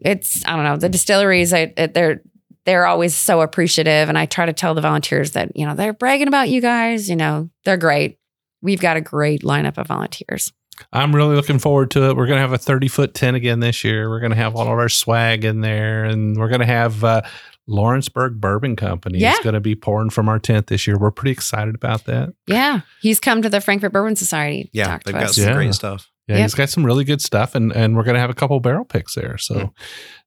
[0.00, 2.22] it's, I don't know, the distilleries, I, it- they're,
[2.64, 4.08] they're always so appreciative.
[4.08, 7.08] And I try to tell the volunteers that, you know, they're bragging about you guys,
[7.08, 8.18] you know, they're great.
[8.60, 10.52] We've got a great lineup of volunteers.
[10.92, 12.16] I'm really looking forward to it.
[12.16, 14.08] We're going to have a 30 foot tent again this year.
[14.08, 17.02] We're going to have all of our swag in there, and we're going to have
[17.04, 17.22] uh,
[17.68, 19.32] Lawrenceburg Bourbon Company Yeah.
[19.34, 20.98] is going to be pouring from our tent this year.
[20.98, 22.34] We're pretty excited about that.
[22.46, 24.64] Yeah, he's come to the Frankfort Bourbon Society.
[24.64, 24.84] to Yeah.
[24.86, 25.36] talk They've to got us.
[25.36, 25.54] some Yeah.
[25.54, 26.08] great stuff.
[26.28, 26.42] Yeah, Yep.
[26.44, 28.84] he's got some really good stuff, and and we're going to have a couple barrel
[28.84, 29.70] picks there, so Mm.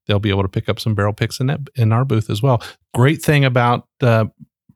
[0.06, 2.42] they'll be able to pick up some barrel picks in that in our booth as
[2.42, 2.62] well.
[2.94, 4.26] Great thing about uh,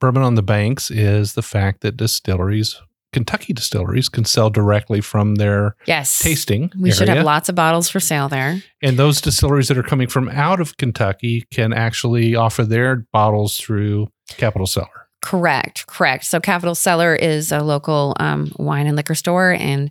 [0.00, 2.80] Bourbon on the Banks is the fact that distilleries,
[3.12, 6.72] Kentucky distilleries, can sell directly from their Yes, tasting.
[6.78, 8.62] We should have lots of bottles for sale there.
[8.82, 13.56] And those distilleries that are coming from out of Kentucky can actually offer their bottles
[13.56, 15.08] through Capital Cellar.
[15.22, 16.24] Correct, correct.
[16.24, 19.90] So Capital Cellar is a local um, wine and liquor store, and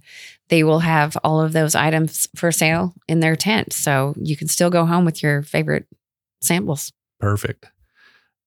[0.50, 3.74] they will have all of those items for sale in their tent.
[3.74, 5.86] So you can still go home with your favorite
[6.42, 6.92] samples.
[7.20, 7.68] Perfect.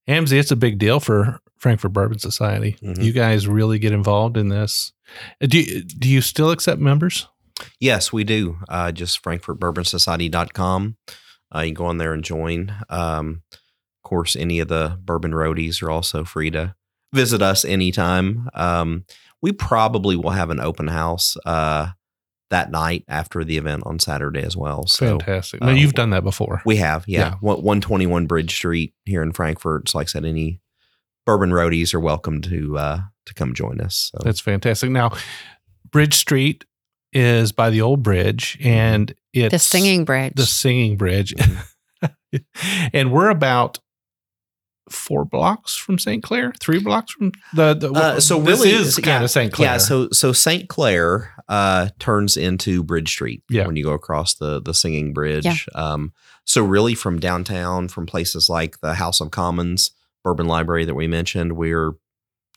[0.08, 2.76] Amzie, it's a big deal for Frankfort Bourbon Society.
[2.82, 3.02] Mhm.
[3.02, 4.92] You guys really get involved in this.
[5.40, 7.28] Uh, Do you, do you still accept members?
[7.78, 8.58] Yes, we do.
[8.68, 9.22] Uh, just
[9.96, 10.96] frankfortbourbonsociety.com.
[11.54, 12.74] Uh, you can go on there and join.
[12.88, 16.74] Um, of course, any of the bourbon roadies are also free to
[17.12, 18.48] visit us anytime.
[18.54, 19.04] Um,
[19.40, 21.88] we probably will have an open house uh,
[22.50, 24.86] that night after the event on Saturday as well.
[24.86, 25.60] So Fantastic.
[25.60, 26.62] No, uh, you've done that before.
[26.64, 27.34] we have, yeah, Yeah.
[27.40, 29.88] 121 Bridge Street here in Frankfort.
[29.90, 30.60] So, like I said, any
[31.26, 34.10] bourbon roadies are welcome to uh, to come join us.
[34.12, 34.18] So.
[34.24, 34.90] That's fantastic.
[34.90, 35.12] Now,
[35.90, 36.64] Bridge Street
[37.12, 40.32] is by the old bridge, and it's The singing bridge.
[40.36, 41.34] the singing bridge,
[42.92, 43.78] and we're about
[44.90, 46.22] four blocks from St.
[46.22, 47.74] Clair, three blocks from the.
[47.74, 49.52] the Uh, so this really, is yeah, kind of St.
[49.52, 49.72] Clair.
[49.72, 50.68] Yeah, so so St.
[50.68, 53.66] Clair uh, turns into Bridge Street Yeah.
[53.66, 55.44] when you go across the the Singing Bridge.
[55.44, 55.54] Yeah.
[55.74, 56.12] Um,
[56.44, 59.92] so really, from downtown, from places like the House of Commons,
[60.24, 61.92] Bourbon Library that we mentioned, we're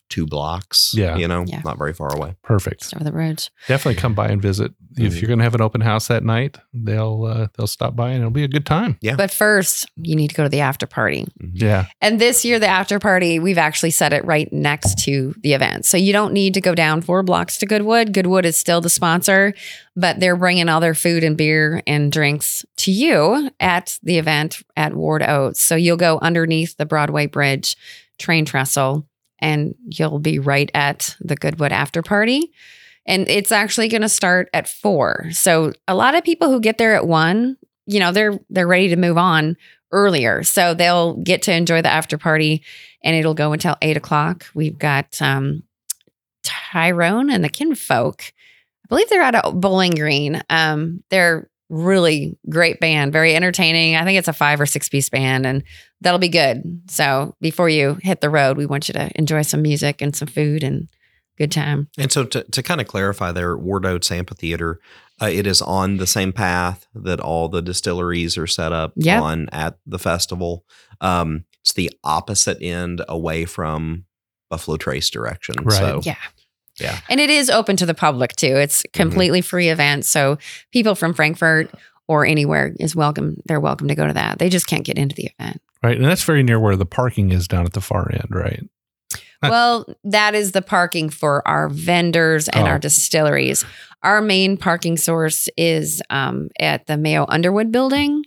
[0.09, 0.93] two blocks.
[0.95, 1.15] Yeah.
[1.17, 1.61] you know, Yeah.
[1.65, 2.35] not very far away.
[2.43, 2.81] perfect.
[2.81, 3.49] Just over the bridge.
[3.67, 4.71] Definitely come by and visit.
[4.97, 5.21] If Mhm.
[5.21, 8.19] you're going to have an open house that night, they'll uh, they'll stop by and
[8.19, 8.97] it'll be a good time.
[9.01, 9.15] Yeah.
[9.15, 11.25] But first, you need to go to the after party.
[11.53, 15.53] Yeah, And this year, the after party, we've actually set it right next to the
[15.53, 15.85] event.
[15.85, 18.13] So you don't need to go down four blocks to Goodwood.
[18.13, 19.53] Goodwood is still the sponsor,
[19.95, 24.59] but they're bringing all their food and beer and drinks to you at the event
[24.77, 25.61] at Ward Oates.
[25.61, 27.75] So you'll go underneath the Broadway Bridge
[28.17, 29.05] train trestle
[29.45, 32.51] and you'll be right at the Goodwood after party.
[33.05, 35.27] And it's actually going to start at four.
[35.31, 38.89] So a lot of people who get there at one, you know, they're they're ready
[38.89, 39.55] to move on
[39.91, 40.41] earlier.
[40.41, 42.63] So they'll get to enjoy the after party
[43.03, 44.47] and it'll go until eight o'clock.
[44.55, 45.61] We've got um,
[46.43, 48.23] Tyrone and the Kinfolk.
[48.23, 50.41] I believe they're of Bowling Green.
[50.49, 53.95] Um, they're really great band, very entertaining.
[53.95, 55.63] I think it's a five or six piece band and
[56.01, 56.81] that'll be good.
[56.89, 60.27] So before you hit the road, we want you to enjoy some music and some
[60.27, 60.87] food and
[61.37, 61.89] good time.
[61.97, 64.79] And so to, to kind of clarify there, Ward Oates Amphitheater,
[65.21, 69.21] uh, it is on the same path that all the distilleries are set up Yep.
[69.21, 70.65] on at the festival.
[71.01, 74.05] Um, it's the opposite end away from
[74.49, 75.55] Buffalo Trace direction.
[75.63, 75.77] Right.
[75.77, 76.15] So Yeah.
[76.79, 76.99] Yeah.
[77.09, 78.55] And it is open to the public too.
[78.57, 80.05] It's completely free event.
[80.05, 80.37] So
[80.71, 81.71] people from Frankfort
[82.07, 83.37] or anywhere is welcome.
[83.45, 84.39] They're welcome to go to that.
[84.39, 85.61] They just can't get into the event.
[85.83, 85.95] right.
[85.95, 88.63] And that's very near where the parking is down at the far end, right?
[89.41, 92.71] Well, that is the parking for our vendors and Oh.
[92.71, 93.63] our distilleries.
[94.01, 98.23] Our main parking source is um, at the Mayo Underwood building.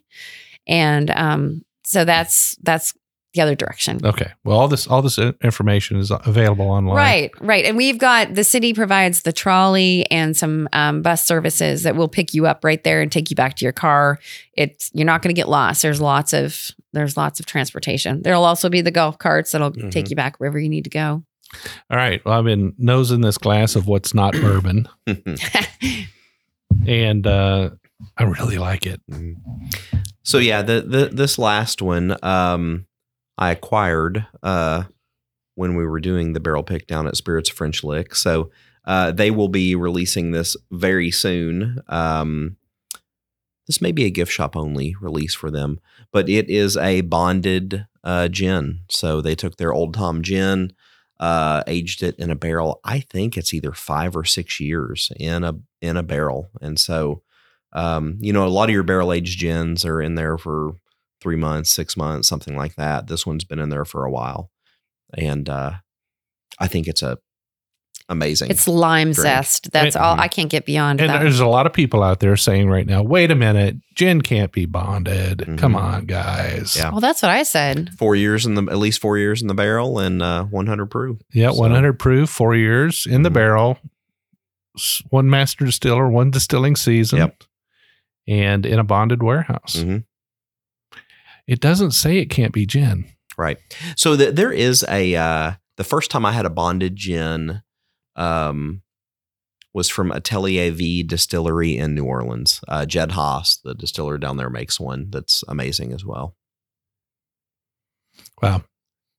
[0.68, 2.94] And um, so that's that's
[3.34, 4.00] the other direction.
[4.04, 4.32] Okay.
[4.44, 6.96] Well, all this all this information is available online.
[6.96, 7.64] Right, right.
[7.66, 12.08] And we've got the city provides the trolley and some um, bus services that will
[12.08, 14.18] pick you up right there and take you back to your car.
[14.54, 15.82] It's you're not going to get lost.
[15.82, 18.22] There's lots of there's lots of transportation.
[18.22, 19.90] There'll also be the golf carts that'll Mhm.
[19.90, 21.22] take you back wherever you need to go.
[21.90, 22.24] All right.
[22.24, 24.88] Well, I've been nosing this glass of what's not bourbon,
[26.86, 27.70] and uh,
[28.16, 29.00] I really like it.
[30.22, 32.86] so yeah, the, the this last one um,
[33.39, 34.84] I acquired uh,
[35.55, 38.14] when we were doing the barrel pick down at Spirits of French Lick.
[38.14, 38.51] So
[38.84, 41.80] uh, they will be releasing this very soon.
[41.89, 42.57] Um,
[43.66, 45.78] this may be a gift shop only release for them,
[46.11, 48.80] but it is a bonded uh, gin.
[48.89, 50.72] So they took their old Tom gin,
[51.20, 52.80] uh, aged it in a barrel.
[52.82, 57.22] I think it's either five or six years in a in a barrel, and so
[57.74, 60.76] um, you know a lot of your barrel aged gins are in there for
[61.20, 63.06] three months, six months, something like that.
[63.08, 64.50] This one's been in there for a while,
[65.16, 65.72] and uh,
[66.58, 67.18] I think it's a
[68.10, 68.50] amazing.
[68.50, 69.16] It's lime Drink.
[69.18, 69.70] zest.
[69.70, 70.18] That's And- all.
[70.18, 71.18] I can't get beyond And that.
[71.20, 74.50] there's a lot of people out there saying right now, "Wait a minute, gin can't
[74.50, 75.44] be bonded.
[75.58, 75.76] Come Mhm.
[75.82, 76.90] on, guys." Yeah.
[76.90, 77.90] Well, that's what I said.
[77.98, 81.18] four years in the at least four years in the barrel and uh, 100 proof.
[81.34, 83.34] Yeah, So- 100 proof, four years in the Mhm.
[83.34, 83.78] barrel,
[85.10, 87.44] one master distiller, one distilling season, Yep.
[88.26, 89.76] and in a bonded warehouse.
[89.76, 90.04] Mhm.
[91.49, 93.07] It doesn't say it can't be gin.
[93.36, 93.57] Right.
[93.96, 97.62] So th- there is a uh, the first time I had a bonded gin
[98.16, 98.82] um,
[99.72, 102.61] was from Atelier Vie Distillery in New Orleans.
[102.68, 106.34] Uh, Jed Haas, the distiller down there, makes one that's amazing as well.
[108.42, 108.62] Wow,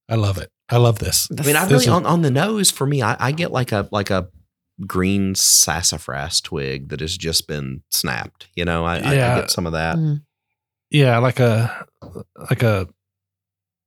[0.08, 0.50] I love it.
[0.70, 1.28] I love this.
[1.38, 3.72] I mean, I really is- on, on the nose for me, I, I get like
[3.72, 4.28] a like a
[4.86, 8.48] green sassafras twig that has just been snapped.
[8.56, 9.96] You know, I, I- I, get some of that.
[9.98, 10.22] Mm.
[10.92, 11.86] Yeah, like a
[12.50, 12.88] like a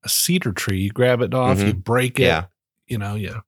[0.05, 0.80] a cedar tree.
[0.80, 1.78] You grab it off, you mm-hmm.
[1.80, 2.24] break it.
[2.24, 2.44] Yeah.
[2.86, 3.40] You know, yeah.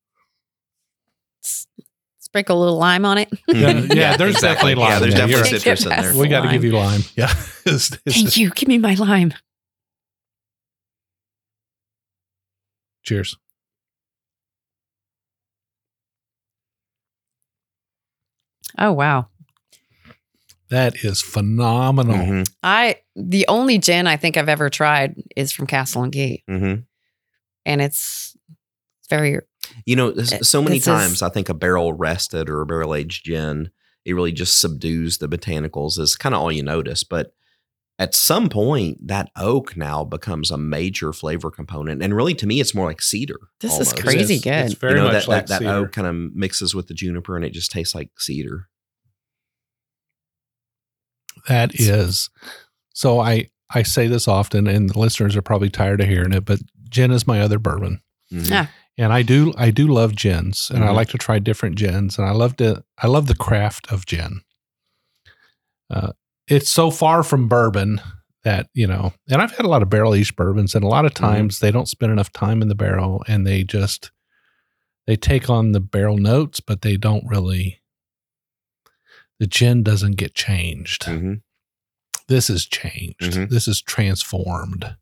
[2.21, 3.29] Sprinkle a little lime on it.
[3.49, 5.27] Yeah, yeah, there's definitely lime Yeah, there's there.
[5.29, 6.17] definitely You're- citrus in there.
[6.17, 7.03] We got to give you lime.
[7.17, 7.31] Yeah.
[7.67, 8.51] It's- it's- Thank you.
[8.51, 9.33] Give me my lime.
[13.03, 13.37] Cheers.
[18.79, 19.29] Oh wow.
[20.75, 22.17] That is phenomenal.
[22.17, 26.43] Mhm, I the only gin I think I've ever tried is from Castle and Gate,
[26.51, 26.85] mhm.
[27.65, 28.37] and it's
[29.09, 29.39] very
[29.87, 32.67] You know, Uh, so many this is- times I think a barrel rested or a
[32.67, 33.71] barrel aged gin,
[34.05, 35.99] it really just subdues the botanicals.
[35.99, 37.03] Is kind of all you notice.
[37.05, 37.33] But
[37.99, 42.61] at some point, that oak now becomes a major flavor component, and really, to me,
[42.61, 43.39] it's more like cedar.
[43.61, 44.73] This is crazy It's- good.
[44.73, 46.95] It's very you know, much that, like that, that oak kind of mixes with the
[46.95, 48.69] juniper, and it just tastes like cedar.
[51.49, 52.31] That is.
[52.95, 56.45] So I I say this often, and the listeners are probably tired of hearing it,
[56.45, 58.01] but gin is my other bourbon,
[58.33, 58.49] Mhm.
[58.51, 58.67] Yeah.
[58.99, 60.95] and I do I do love gins, and I Mhm.
[60.95, 64.43] like to try different gins, and I love to I love the craft of gin.
[65.91, 66.13] Uh,
[66.49, 68.01] it's so far from bourbon
[68.45, 71.05] that you know, and I've had a lot of barrel aged bourbons, and a lot
[71.05, 71.25] of Mm-hmm.
[71.25, 74.11] times they don't spend enough time in the barrel, and they just
[75.07, 77.81] they take on the barrel notes, but they don't really.
[79.41, 81.43] The gin doesn't get changed Mhm.
[82.29, 83.21] this is changed.
[83.21, 83.51] Mhm.
[83.51, 84.97] This is transformed.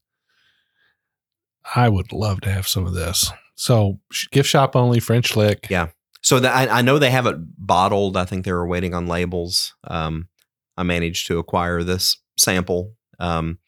[1.77, 3.31] I would love to have some of this.
[3.55, 4.01] So,
[4.33, 5.67] gift shop only French lick.
[5.71, 5.89] Yeah.
[6.21, 8.17] So that I, I know they have it bottled.
[8.17, 9.75] I think they were waiting on labels.
[9.85, 10.29] Um,
[10.77, 12.95] I managed to acquire this sample.
[13.21, 13.59] Um,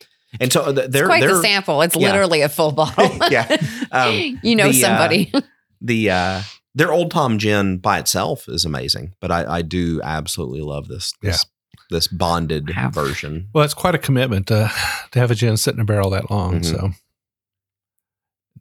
[0.41, 1.83] and so th- they're it's quite they're the sample.
[1.83, 2.11] It's yeah.
[2.11, 3.17] literally a full bottle.
[3.31, 3.57] Yeah.
[3.93, 5.33] Um, you know the, uh, somebody.
[5.81, 6.43] the uh,
[6.75, 11.13] their Old Tom gin by itself is amazing, but I, I do absolutely love this
[11.23, 11.45] this
[11.91, 12.91] this bonded Wow.
[12.91, 13.49] version.
[13.55, 14.71] Well, it's quite a commitment to
[15.13, 16.61] to have a gin sit in a barrel that long.
[16.61, 16.65] Mhm.
[16.65, 16.91] So,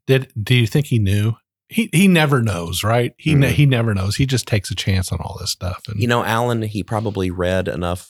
[0.08, 1.34] did do you think he knew?
[1.70, 3.14] He he never knows, right?
[3.18, 3.56] He ne- Mhm.
[3.56, 4.18] he never knows.
[4.18, 5.82] He just takes a chance on all this stuff.
[5.88, 8.10] And You know, Alan, he probably read enough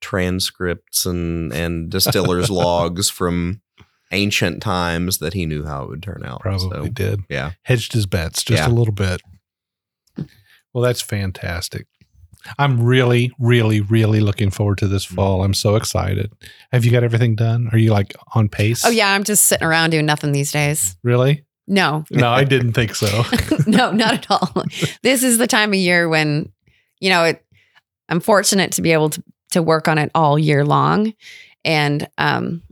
[0.00, 3.62] transcripts and and distillers logs from
[4.10, 6.40] ancient times that he knew how it would turn out.
[6.42, 7.20] probably So, did.
[7.30, 7.52] yeah.
[7.62, 8.68] hedged his bets just Yeah.
[8.68, 9.22] a little bit.
[10.72, 11.86] Well, that's fantastic.
[12.58, 15.44] I'm really, really, really looking forward to this fall.
[15.44, 16.32] I'm so excited.
[16.72, 17.68] Have you got everything done?
[17.72, 18.84] Are you like on pace?
[18.84, 20.96] oh yeah, I'm just sitting around doing nothing these days.
[21.02, 21.44] Really?
[21.68, 23.22] No, No, I didn't think so.
[23.66, 24.64] no, not at all.
[25.02, 26.50] This is the time of year when,
[27.00, 27.44] you know, it,
[28.08, 31.14] I'm fortunate to be able to, to work on it all year long.
[31.64, 32.62] And um,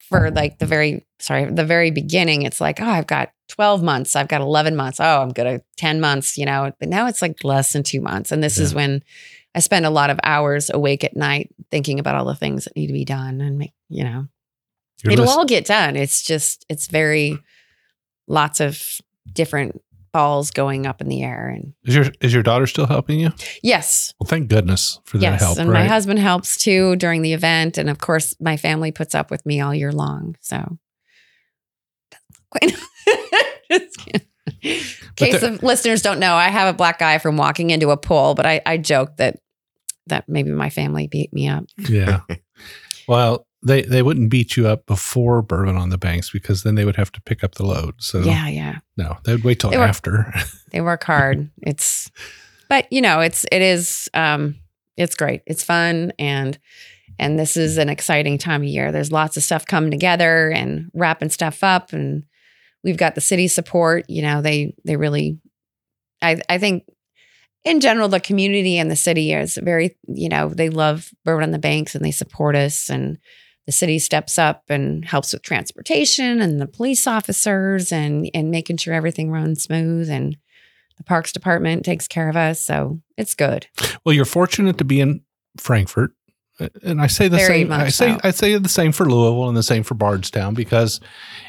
[0.00, 4.14] for like the very, sorry, the very beginning, it's like, oh, I've got 12 months,
[4.16, 7.22] I've got 11 months, oh, I'm good at 10 months, you know, but now it's
[7.22, 8.30] like less than two months.
[8.32, 9.02] And this is when
[9.54, 12.76] I spend a lot of hours awake at night thinking about all the things that
[12.76, 14.28] need to be done and make, you know,
[15.02, 15.96] You're It'll lis- all get done.
[15.96, 17.38] It's just it's very
[18.26, 19.00] lots of
[19.32, 19.80] different
[20.12, 23.30] balls going up in the air and is your is your daughter still helping you?
[23.62, 25.58] yes Well, thank goodness for that yes help.
[25.58, 25.82] and right?
[25.82, 29.44] my husband helps too during the event and of course my family puts up with
[29.44, 30.78] me all year long so
[33.70, 34.26] Just kidding.
[34.62, 34.80] in
[35.16, 37.96] case the- of listeners don't know i have a black eye from walking into a
[37.96, 39.38] pool but i, I joke that
[40.06, 42.20] that maybe my family beat me up Yeah.
[43.08, 46.84] well, they they wouldn't beat you up before bourbon on the banks because then they
[46.86, 47.96] would have to pick up the load.
[47.98, 50.32] So yeah yeah no, they would wait till They were- after.
[50.72, 52.10] they work hard it's
[52.70, 54.54] but you know it's it is um
[54.96, 56.58] it's great it's fun and
[57.18, 60.90] and this is an exciting time of year there's lots of stuff coming together and
[60.94, 62.22] wrapping stuff up and
[62.84, 65.38] we've got the city support you know they they really
[66.22, 66.84] i i think
[67.64, 71.50] in general the community and the city is very you know they love bourbon on
[71.50, 73.18] the banks and they support us and
[73.66, 78.76] the city steps up and helps with transportation and the police officers and and making
[78.76, 80.36] sure everything runs smooth and
[80.96, 83.66] the parks department takes care of us so it's good
[84.04, 85.20] well, you're fortunate to be in
[85.58, 86.12] Frankfort.
[86.82, 87.72] And I say the Very same.
[87.72, 88.20] I say so.
[88.24, 91.00] I say the same for Louisville and the same for Bardstown because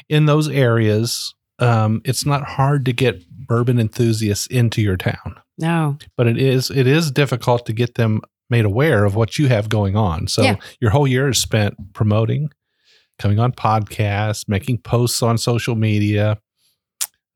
[0.08, 5.34] in those areas, um, it's not hard to get bourbon enthusiasts into your town.
[5.58, 9.48] no but it is it is difficult to get them made aware of what you
[9.48, 10.26] have going on.
[10.28, 10.56] So Yeah.
[10.80, 12.50] your whole year is spent promoting,
[13.18, 16.38] coming on podcasts, making posts on social media,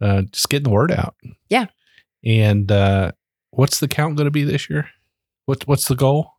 [0.01, 1.15] uh, just getting the word out.
[1.49, 1.67] Yeah.
[2.25, 3.13] And uh,
[3.51, 4.89] what's the count going to be this year?
[5.47, 6.34] What's what's the goal?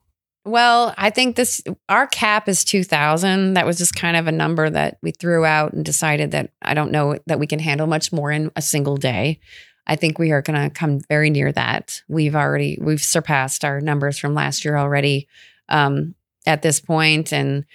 [0.46, 3.56] Well, I think this our cap is 2000.
[3.56, 6.76] That was just kind of a number that we threw out and decided that I
[6.76, 9.40] don't know that we can handle much more in a single day.
[9.88, 12.04] I think we are going to come very near that.
[12.08, 15.28] We've already we've surpassed our numbers from last year already
[15.68, 16.14] um,
[16.46, 17.66] at this point, and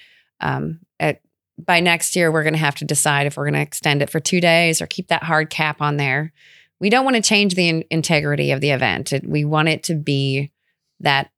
[0.41, 1.23] um, at
[1.59, 4.11] by next year we're going to have to decide if we're going to extend it
[4.11, 6.33] for two days or keep that hard cap on there.
[6.79, 9.13] We don't want to change the in- integrity of the event.
[9.13, 10.53] It, we want it to be
[11.01, 11.31] that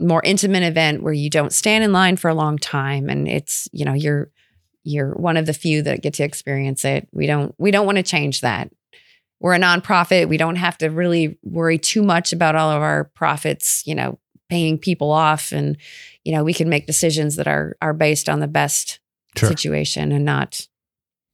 [0.00, 3.68] more intimate event where you don't stand in line for a long time and it's
[3.72, 4.30] you know you're
[4.82, 7.96] you're one of the few that get to experience it we don't we don't want
[7.96, 8.70] to change that
[9.40, 13.04] we're a nonprofit we don't have to really worry too much about all of our
[13.14, 14.18] profits you know
[14.50, 15.76] paying people off and
[16.24, 19.00] you know we can make decisions that are are based on the best
[19.36, 19.48] Sure.
[19.48, 20.68] situation and not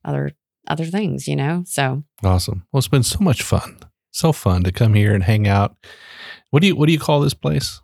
[0.06, 0.32] other
[0.68, 2.66] other things you know so Awesome.
[2.72, 3.78] Well, it's been so much fun.
[4.10, 5.76] So fun to come here and hang out.
[6.50, 7.80] What do you what do you call this place?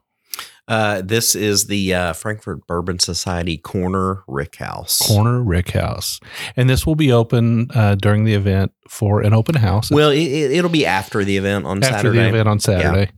[0.69, 4.99] Uh, this is the uh, Frankfort Bourbon Society Corner Rick House.
[5.07, 6.19] Corner Rick House.
[6.57, 9.91] And this will be open uh, during the event for an open house.
[9.91, 11.97] Well, it, it, it'll be after the event on Saturday.
[11.97, 12.23] after Saturday.
[12.23, 13.11] the event on Saturday.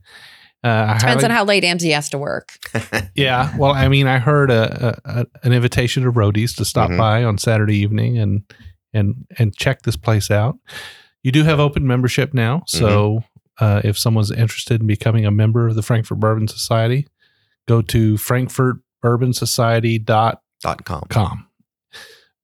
[0.65, 2.59] Uh, depends highly- on how late Amzie has to work
[3.15, 6.91] Yeah, well, I mean, I heard a, a, a an invitation to roadies to stop
[6.91, 6.99] Mhm.
[6.99, 8.43] by on Saturday evening and
[8.93, 10.59] and and check this place out.
[11.23, 13.23] You do have open membership now, so
[13.61, 17.07] uh, if someone's interested in becoming a member of the Frankfort Bourbon Society,
[17.69, 20.39] go to frankfortbourbonsociety.com.
[20.61, 21.45] dot com.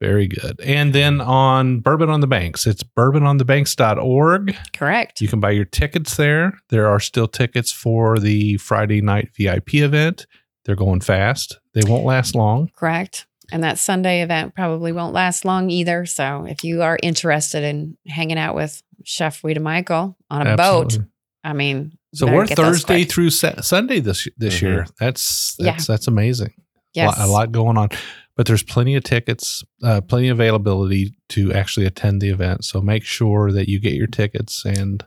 [0.01, 0.61] Very good.
[0.61, 4.57] And then on Bourbon on the Banks, it's bourbononthebanks.org.
[4.77, 6.59] correct You can buy your tickets there.
[6.69, 10.27] There are still tickets for the Friday night VIP event.
[10.65, 11.59] They're going fast.
[11.73, 12.71] They won't last long.
[12.77, 13.27] Correct.
[13.53, 16.07] And that Sunday event probably won't last long either.
[16.07, 20.99] So if you are interested in hanging out with Chef Ouita Michel on a boat,
[21.43, 24.63] I mean, you So we're Thursday through Sa- Sunday this this Mhm.
[24.63, 24.87] year.
[25.01, 25.73] That's Yeah.
[25.73, 26.53] that's that's amazing.
[26.97, 27.89] A lot, a lot going on,
[28.37, 32.65] but there's plenty of tickets, uh, plenty of availability to actually attend the event.
[32.65, 35.05] So make sure that you get your tickets and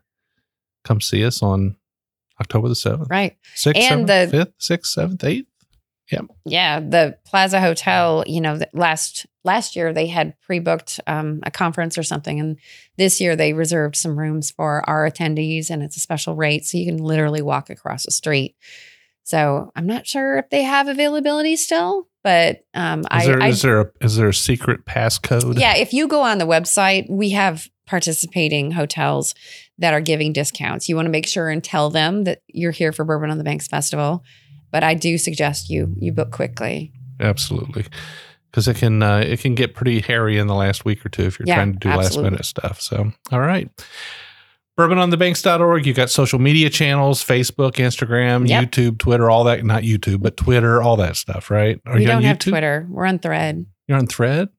[0.84, 1.78] come see us on
[2.42, 3.38] October the seventh, Right.
[3.56, 5.47] sixth, And the- fifth, sixth, seventh, eighth.
[6.12, 6.22] Yeah.
[6.46, 6.80] Yeah.
[6.80, 12.04] The Plaza Hotel, you know, last last year they had pre-booked um, a conference or
[12.04, 12.40] something.
[12.40, 12.58] And
[12.98, 16.66] this year they reserved some rooms for our attendees and it's a special rate.
[16.66, 18.56] So you can literally walk across the street.
[19.24, 23.48] So I'm not sure if they have availability still, but um, Is I, there I
[23.48, 25.60] is there a, is there a secret passcode?
[25.60, 29.34] Yeah, if you go on the website, we have participating hotels
[29.80, 30.88] that are giving discounts.
[30.88, 33.44] You want to make sure and tell them that you're here for Bourbon on the
[33.44, 34.24] Banks Festival.
[34.72, 36.92] But I do suggest you you book quickly.
[37.20, 37.86] absolutely
[38.52, 41.24] because it can uh, it can get pretty hairy in the last week or two
[41.24, 43.70] if you're Yeah, trying to do last minute stuff so all right
[44.78, 48.64] bourbononthebanks.org you got social media channels facebook instagram Yep.
[48.72, 52.08] youtube twitter all that not youtube but twitter all that stuff right are we you
[52.08, 52.86] don't on have Twitter.
[52.90, 53.66] We're on Thread.
[53.88, 54.50] you're on thread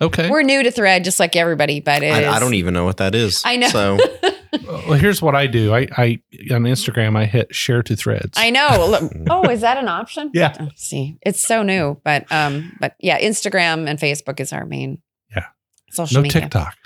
[0.00, 1.80] okay We're new to Thread, just like everybody.
[1.80, 3.42] But it I, is- I don't even know what that is.
[3.44, 3.68] I know.
[3.68, 3.98] So
[4.64, 5.74] well, here's what I do.
[5.74, 6.20] I, I
[6.52, 8.36] on Instagram I hit share to threads.
[8.36, 9.10] I know.
[9.30, 10.30] Oh, is that an option?
[10.34, 10.56] Yeah.
[10.58, 15.00] Oh, see, it's so new, but um, but yeah, Instagram and Facebook is our main.
[15.34, 15.46] Yeah.
[15.90, 16.42] Social no media.
[16.42, 16.76] TikTok.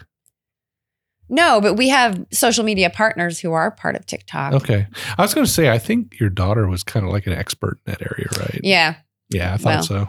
[1.29, 4.53] No, but we have social media partners who are part of TikTok.
[4.55, 4.87] Okay.
[5.17, 7.79] I was going to say I think your daughter was kind of like an expert
[7.87, 8.61] in that area, right?
[8.63, 8.97] Yeah.
[9.31, 10.09] Yeah, I thought so.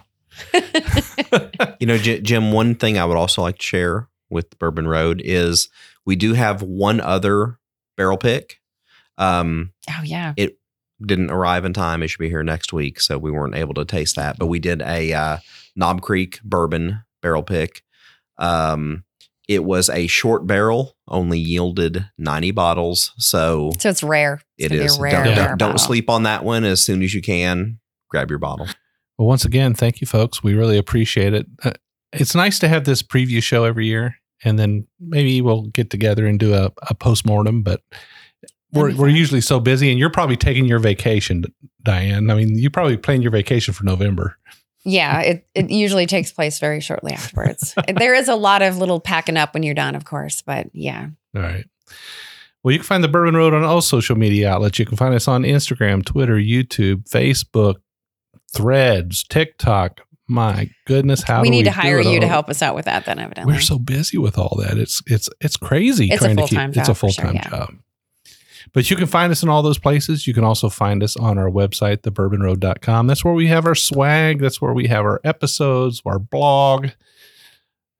[1.80, 5.22] You know, J- Jim, one thing I would also like to share with Bourbon Road
[5.24, 5.70] is
[6.06, 7.60] we do have one other
[7.98, 8.60] barrel pick.
[9.18, 10.34] Um, oh yeah.
[10.38, 10.58] it
[11.06, 12.04] didn't arrive in time.
[12.04, 14.38] It should be here next week, so we weren't able to taste that.
[14.38, 15.38] But we did a uh,
[15.76, 17.82] Knob Creek bourbon barrel pick.
[18.38, 19.04] Um,
[19.48, 24.42] it was a short barrel, only yielded ninety bottles, so So it's rare.
[24.58, 25.00] It's it gonna be a is.
[25.00, 25.48] rare, don't, Yeah.
[25.50, 26.64] don't, don't sleep on that one.
[26.64, 27.80] As soon as you can,
[28.10, 28.68] grab your bottle.
[29.18, 30.44] Well, once again, thank you, folks.
[30.44, 31.46] We really appreciate it.
[31.64, 31.72] Uh,
[32.12, 34.16] it's nice to have this preview show every year,
[34.46, 37.64] and then maybe we'll get together and do a, a post mortem.
[37.64, 37.82] But
[38.72, 41.44] we're we're usually so busy, and you're probably taking your vacation,
[41.84, 42.30] Diane.
[42.30, 44.38] I mean, you probably plan your vacation for November.
[44.86, 47.74] Yeah, it, it usually takes place very shortly afterwards.
[47.98, 51.08] there is a lot of little packing up when you're done, of course, but yeah.
[51.36, 51.66] All right.
[52.64, 54.78] Well, you can find the Bourbon Road on all social media outlets.
[54.78, 57.76] You can find us on Instagram, Twitter, YouTube, Facebook,
[58.52, 60.02] Threads, TikTok.
[60.28, 63.06] My goodness, how we do need to hire you to help us out with that
[63.06, 63.54] then evidently.
[63.54, 64.78] We're so busy with all that.
[64.78, 66.10] It's it's it's crazy.
[66.12, 67.50] It's a to keep, It's a job full sure, time yeah.
[67.50, 67.76] job.
[68.74, 70.28] But you can find us in all those places.
[70.28, 73.08] You can also find us on our website, thebourbonroad.com.
[73.08, 74.40] That's where we have our swag.
[74.40, 76.90] That's where we have our episodes, our blog.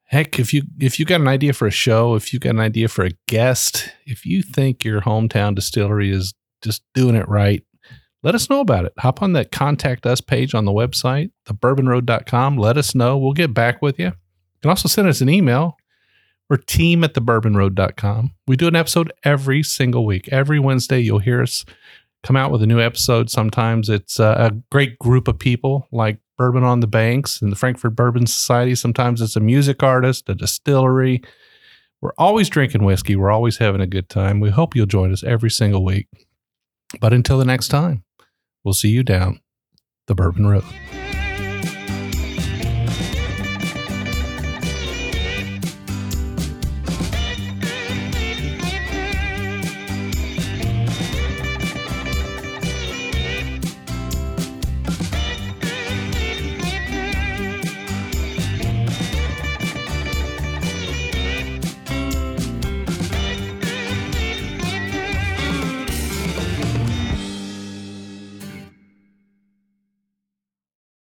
[0.06, 2.60] Heck, if you if you got an idea for a show, if you got an
[2.60, 7.64] idea for a guest, if you think your hometown distillery is just doing it right,
[8.26, 8.94] let us know about it.
[8.98, 12.58] Hop on that contact us page on the website, thebourbonroad.com.
[12.58, 13.20] Let us know.
[13.20, 14.08] We'll get back with you.
[14.08, 14.14] You
[14.64, 15.78] can also send us an email.
[16.50, 18.34] We're team at thebourbonroad.com.
[18.48, 20.28] We do an episode every single week.
[20.30, 21.66] Every Wednesday, you'll hear us
[22.24, 23.30] come out with a new episode.
[23.30, 27.56] Sometimes it's uh, a great group of people like Bourbon on the Banks and the
[27.56, 28.74] Frankfort Bourbon Society.
[28.74, 31.22] Sometimes it's a music artist, a distillery.
[32.02, 33.16] We're always drinking whiskey.
[33.16, 34.40] We're always having a good time.
[34.40, 36.08] We hope you'll join us every single week.
[37.00, 38.04] But until the next time,
[38.66, 39.40] we'll see you down
[40.08, 40.66] the Bourbon Road.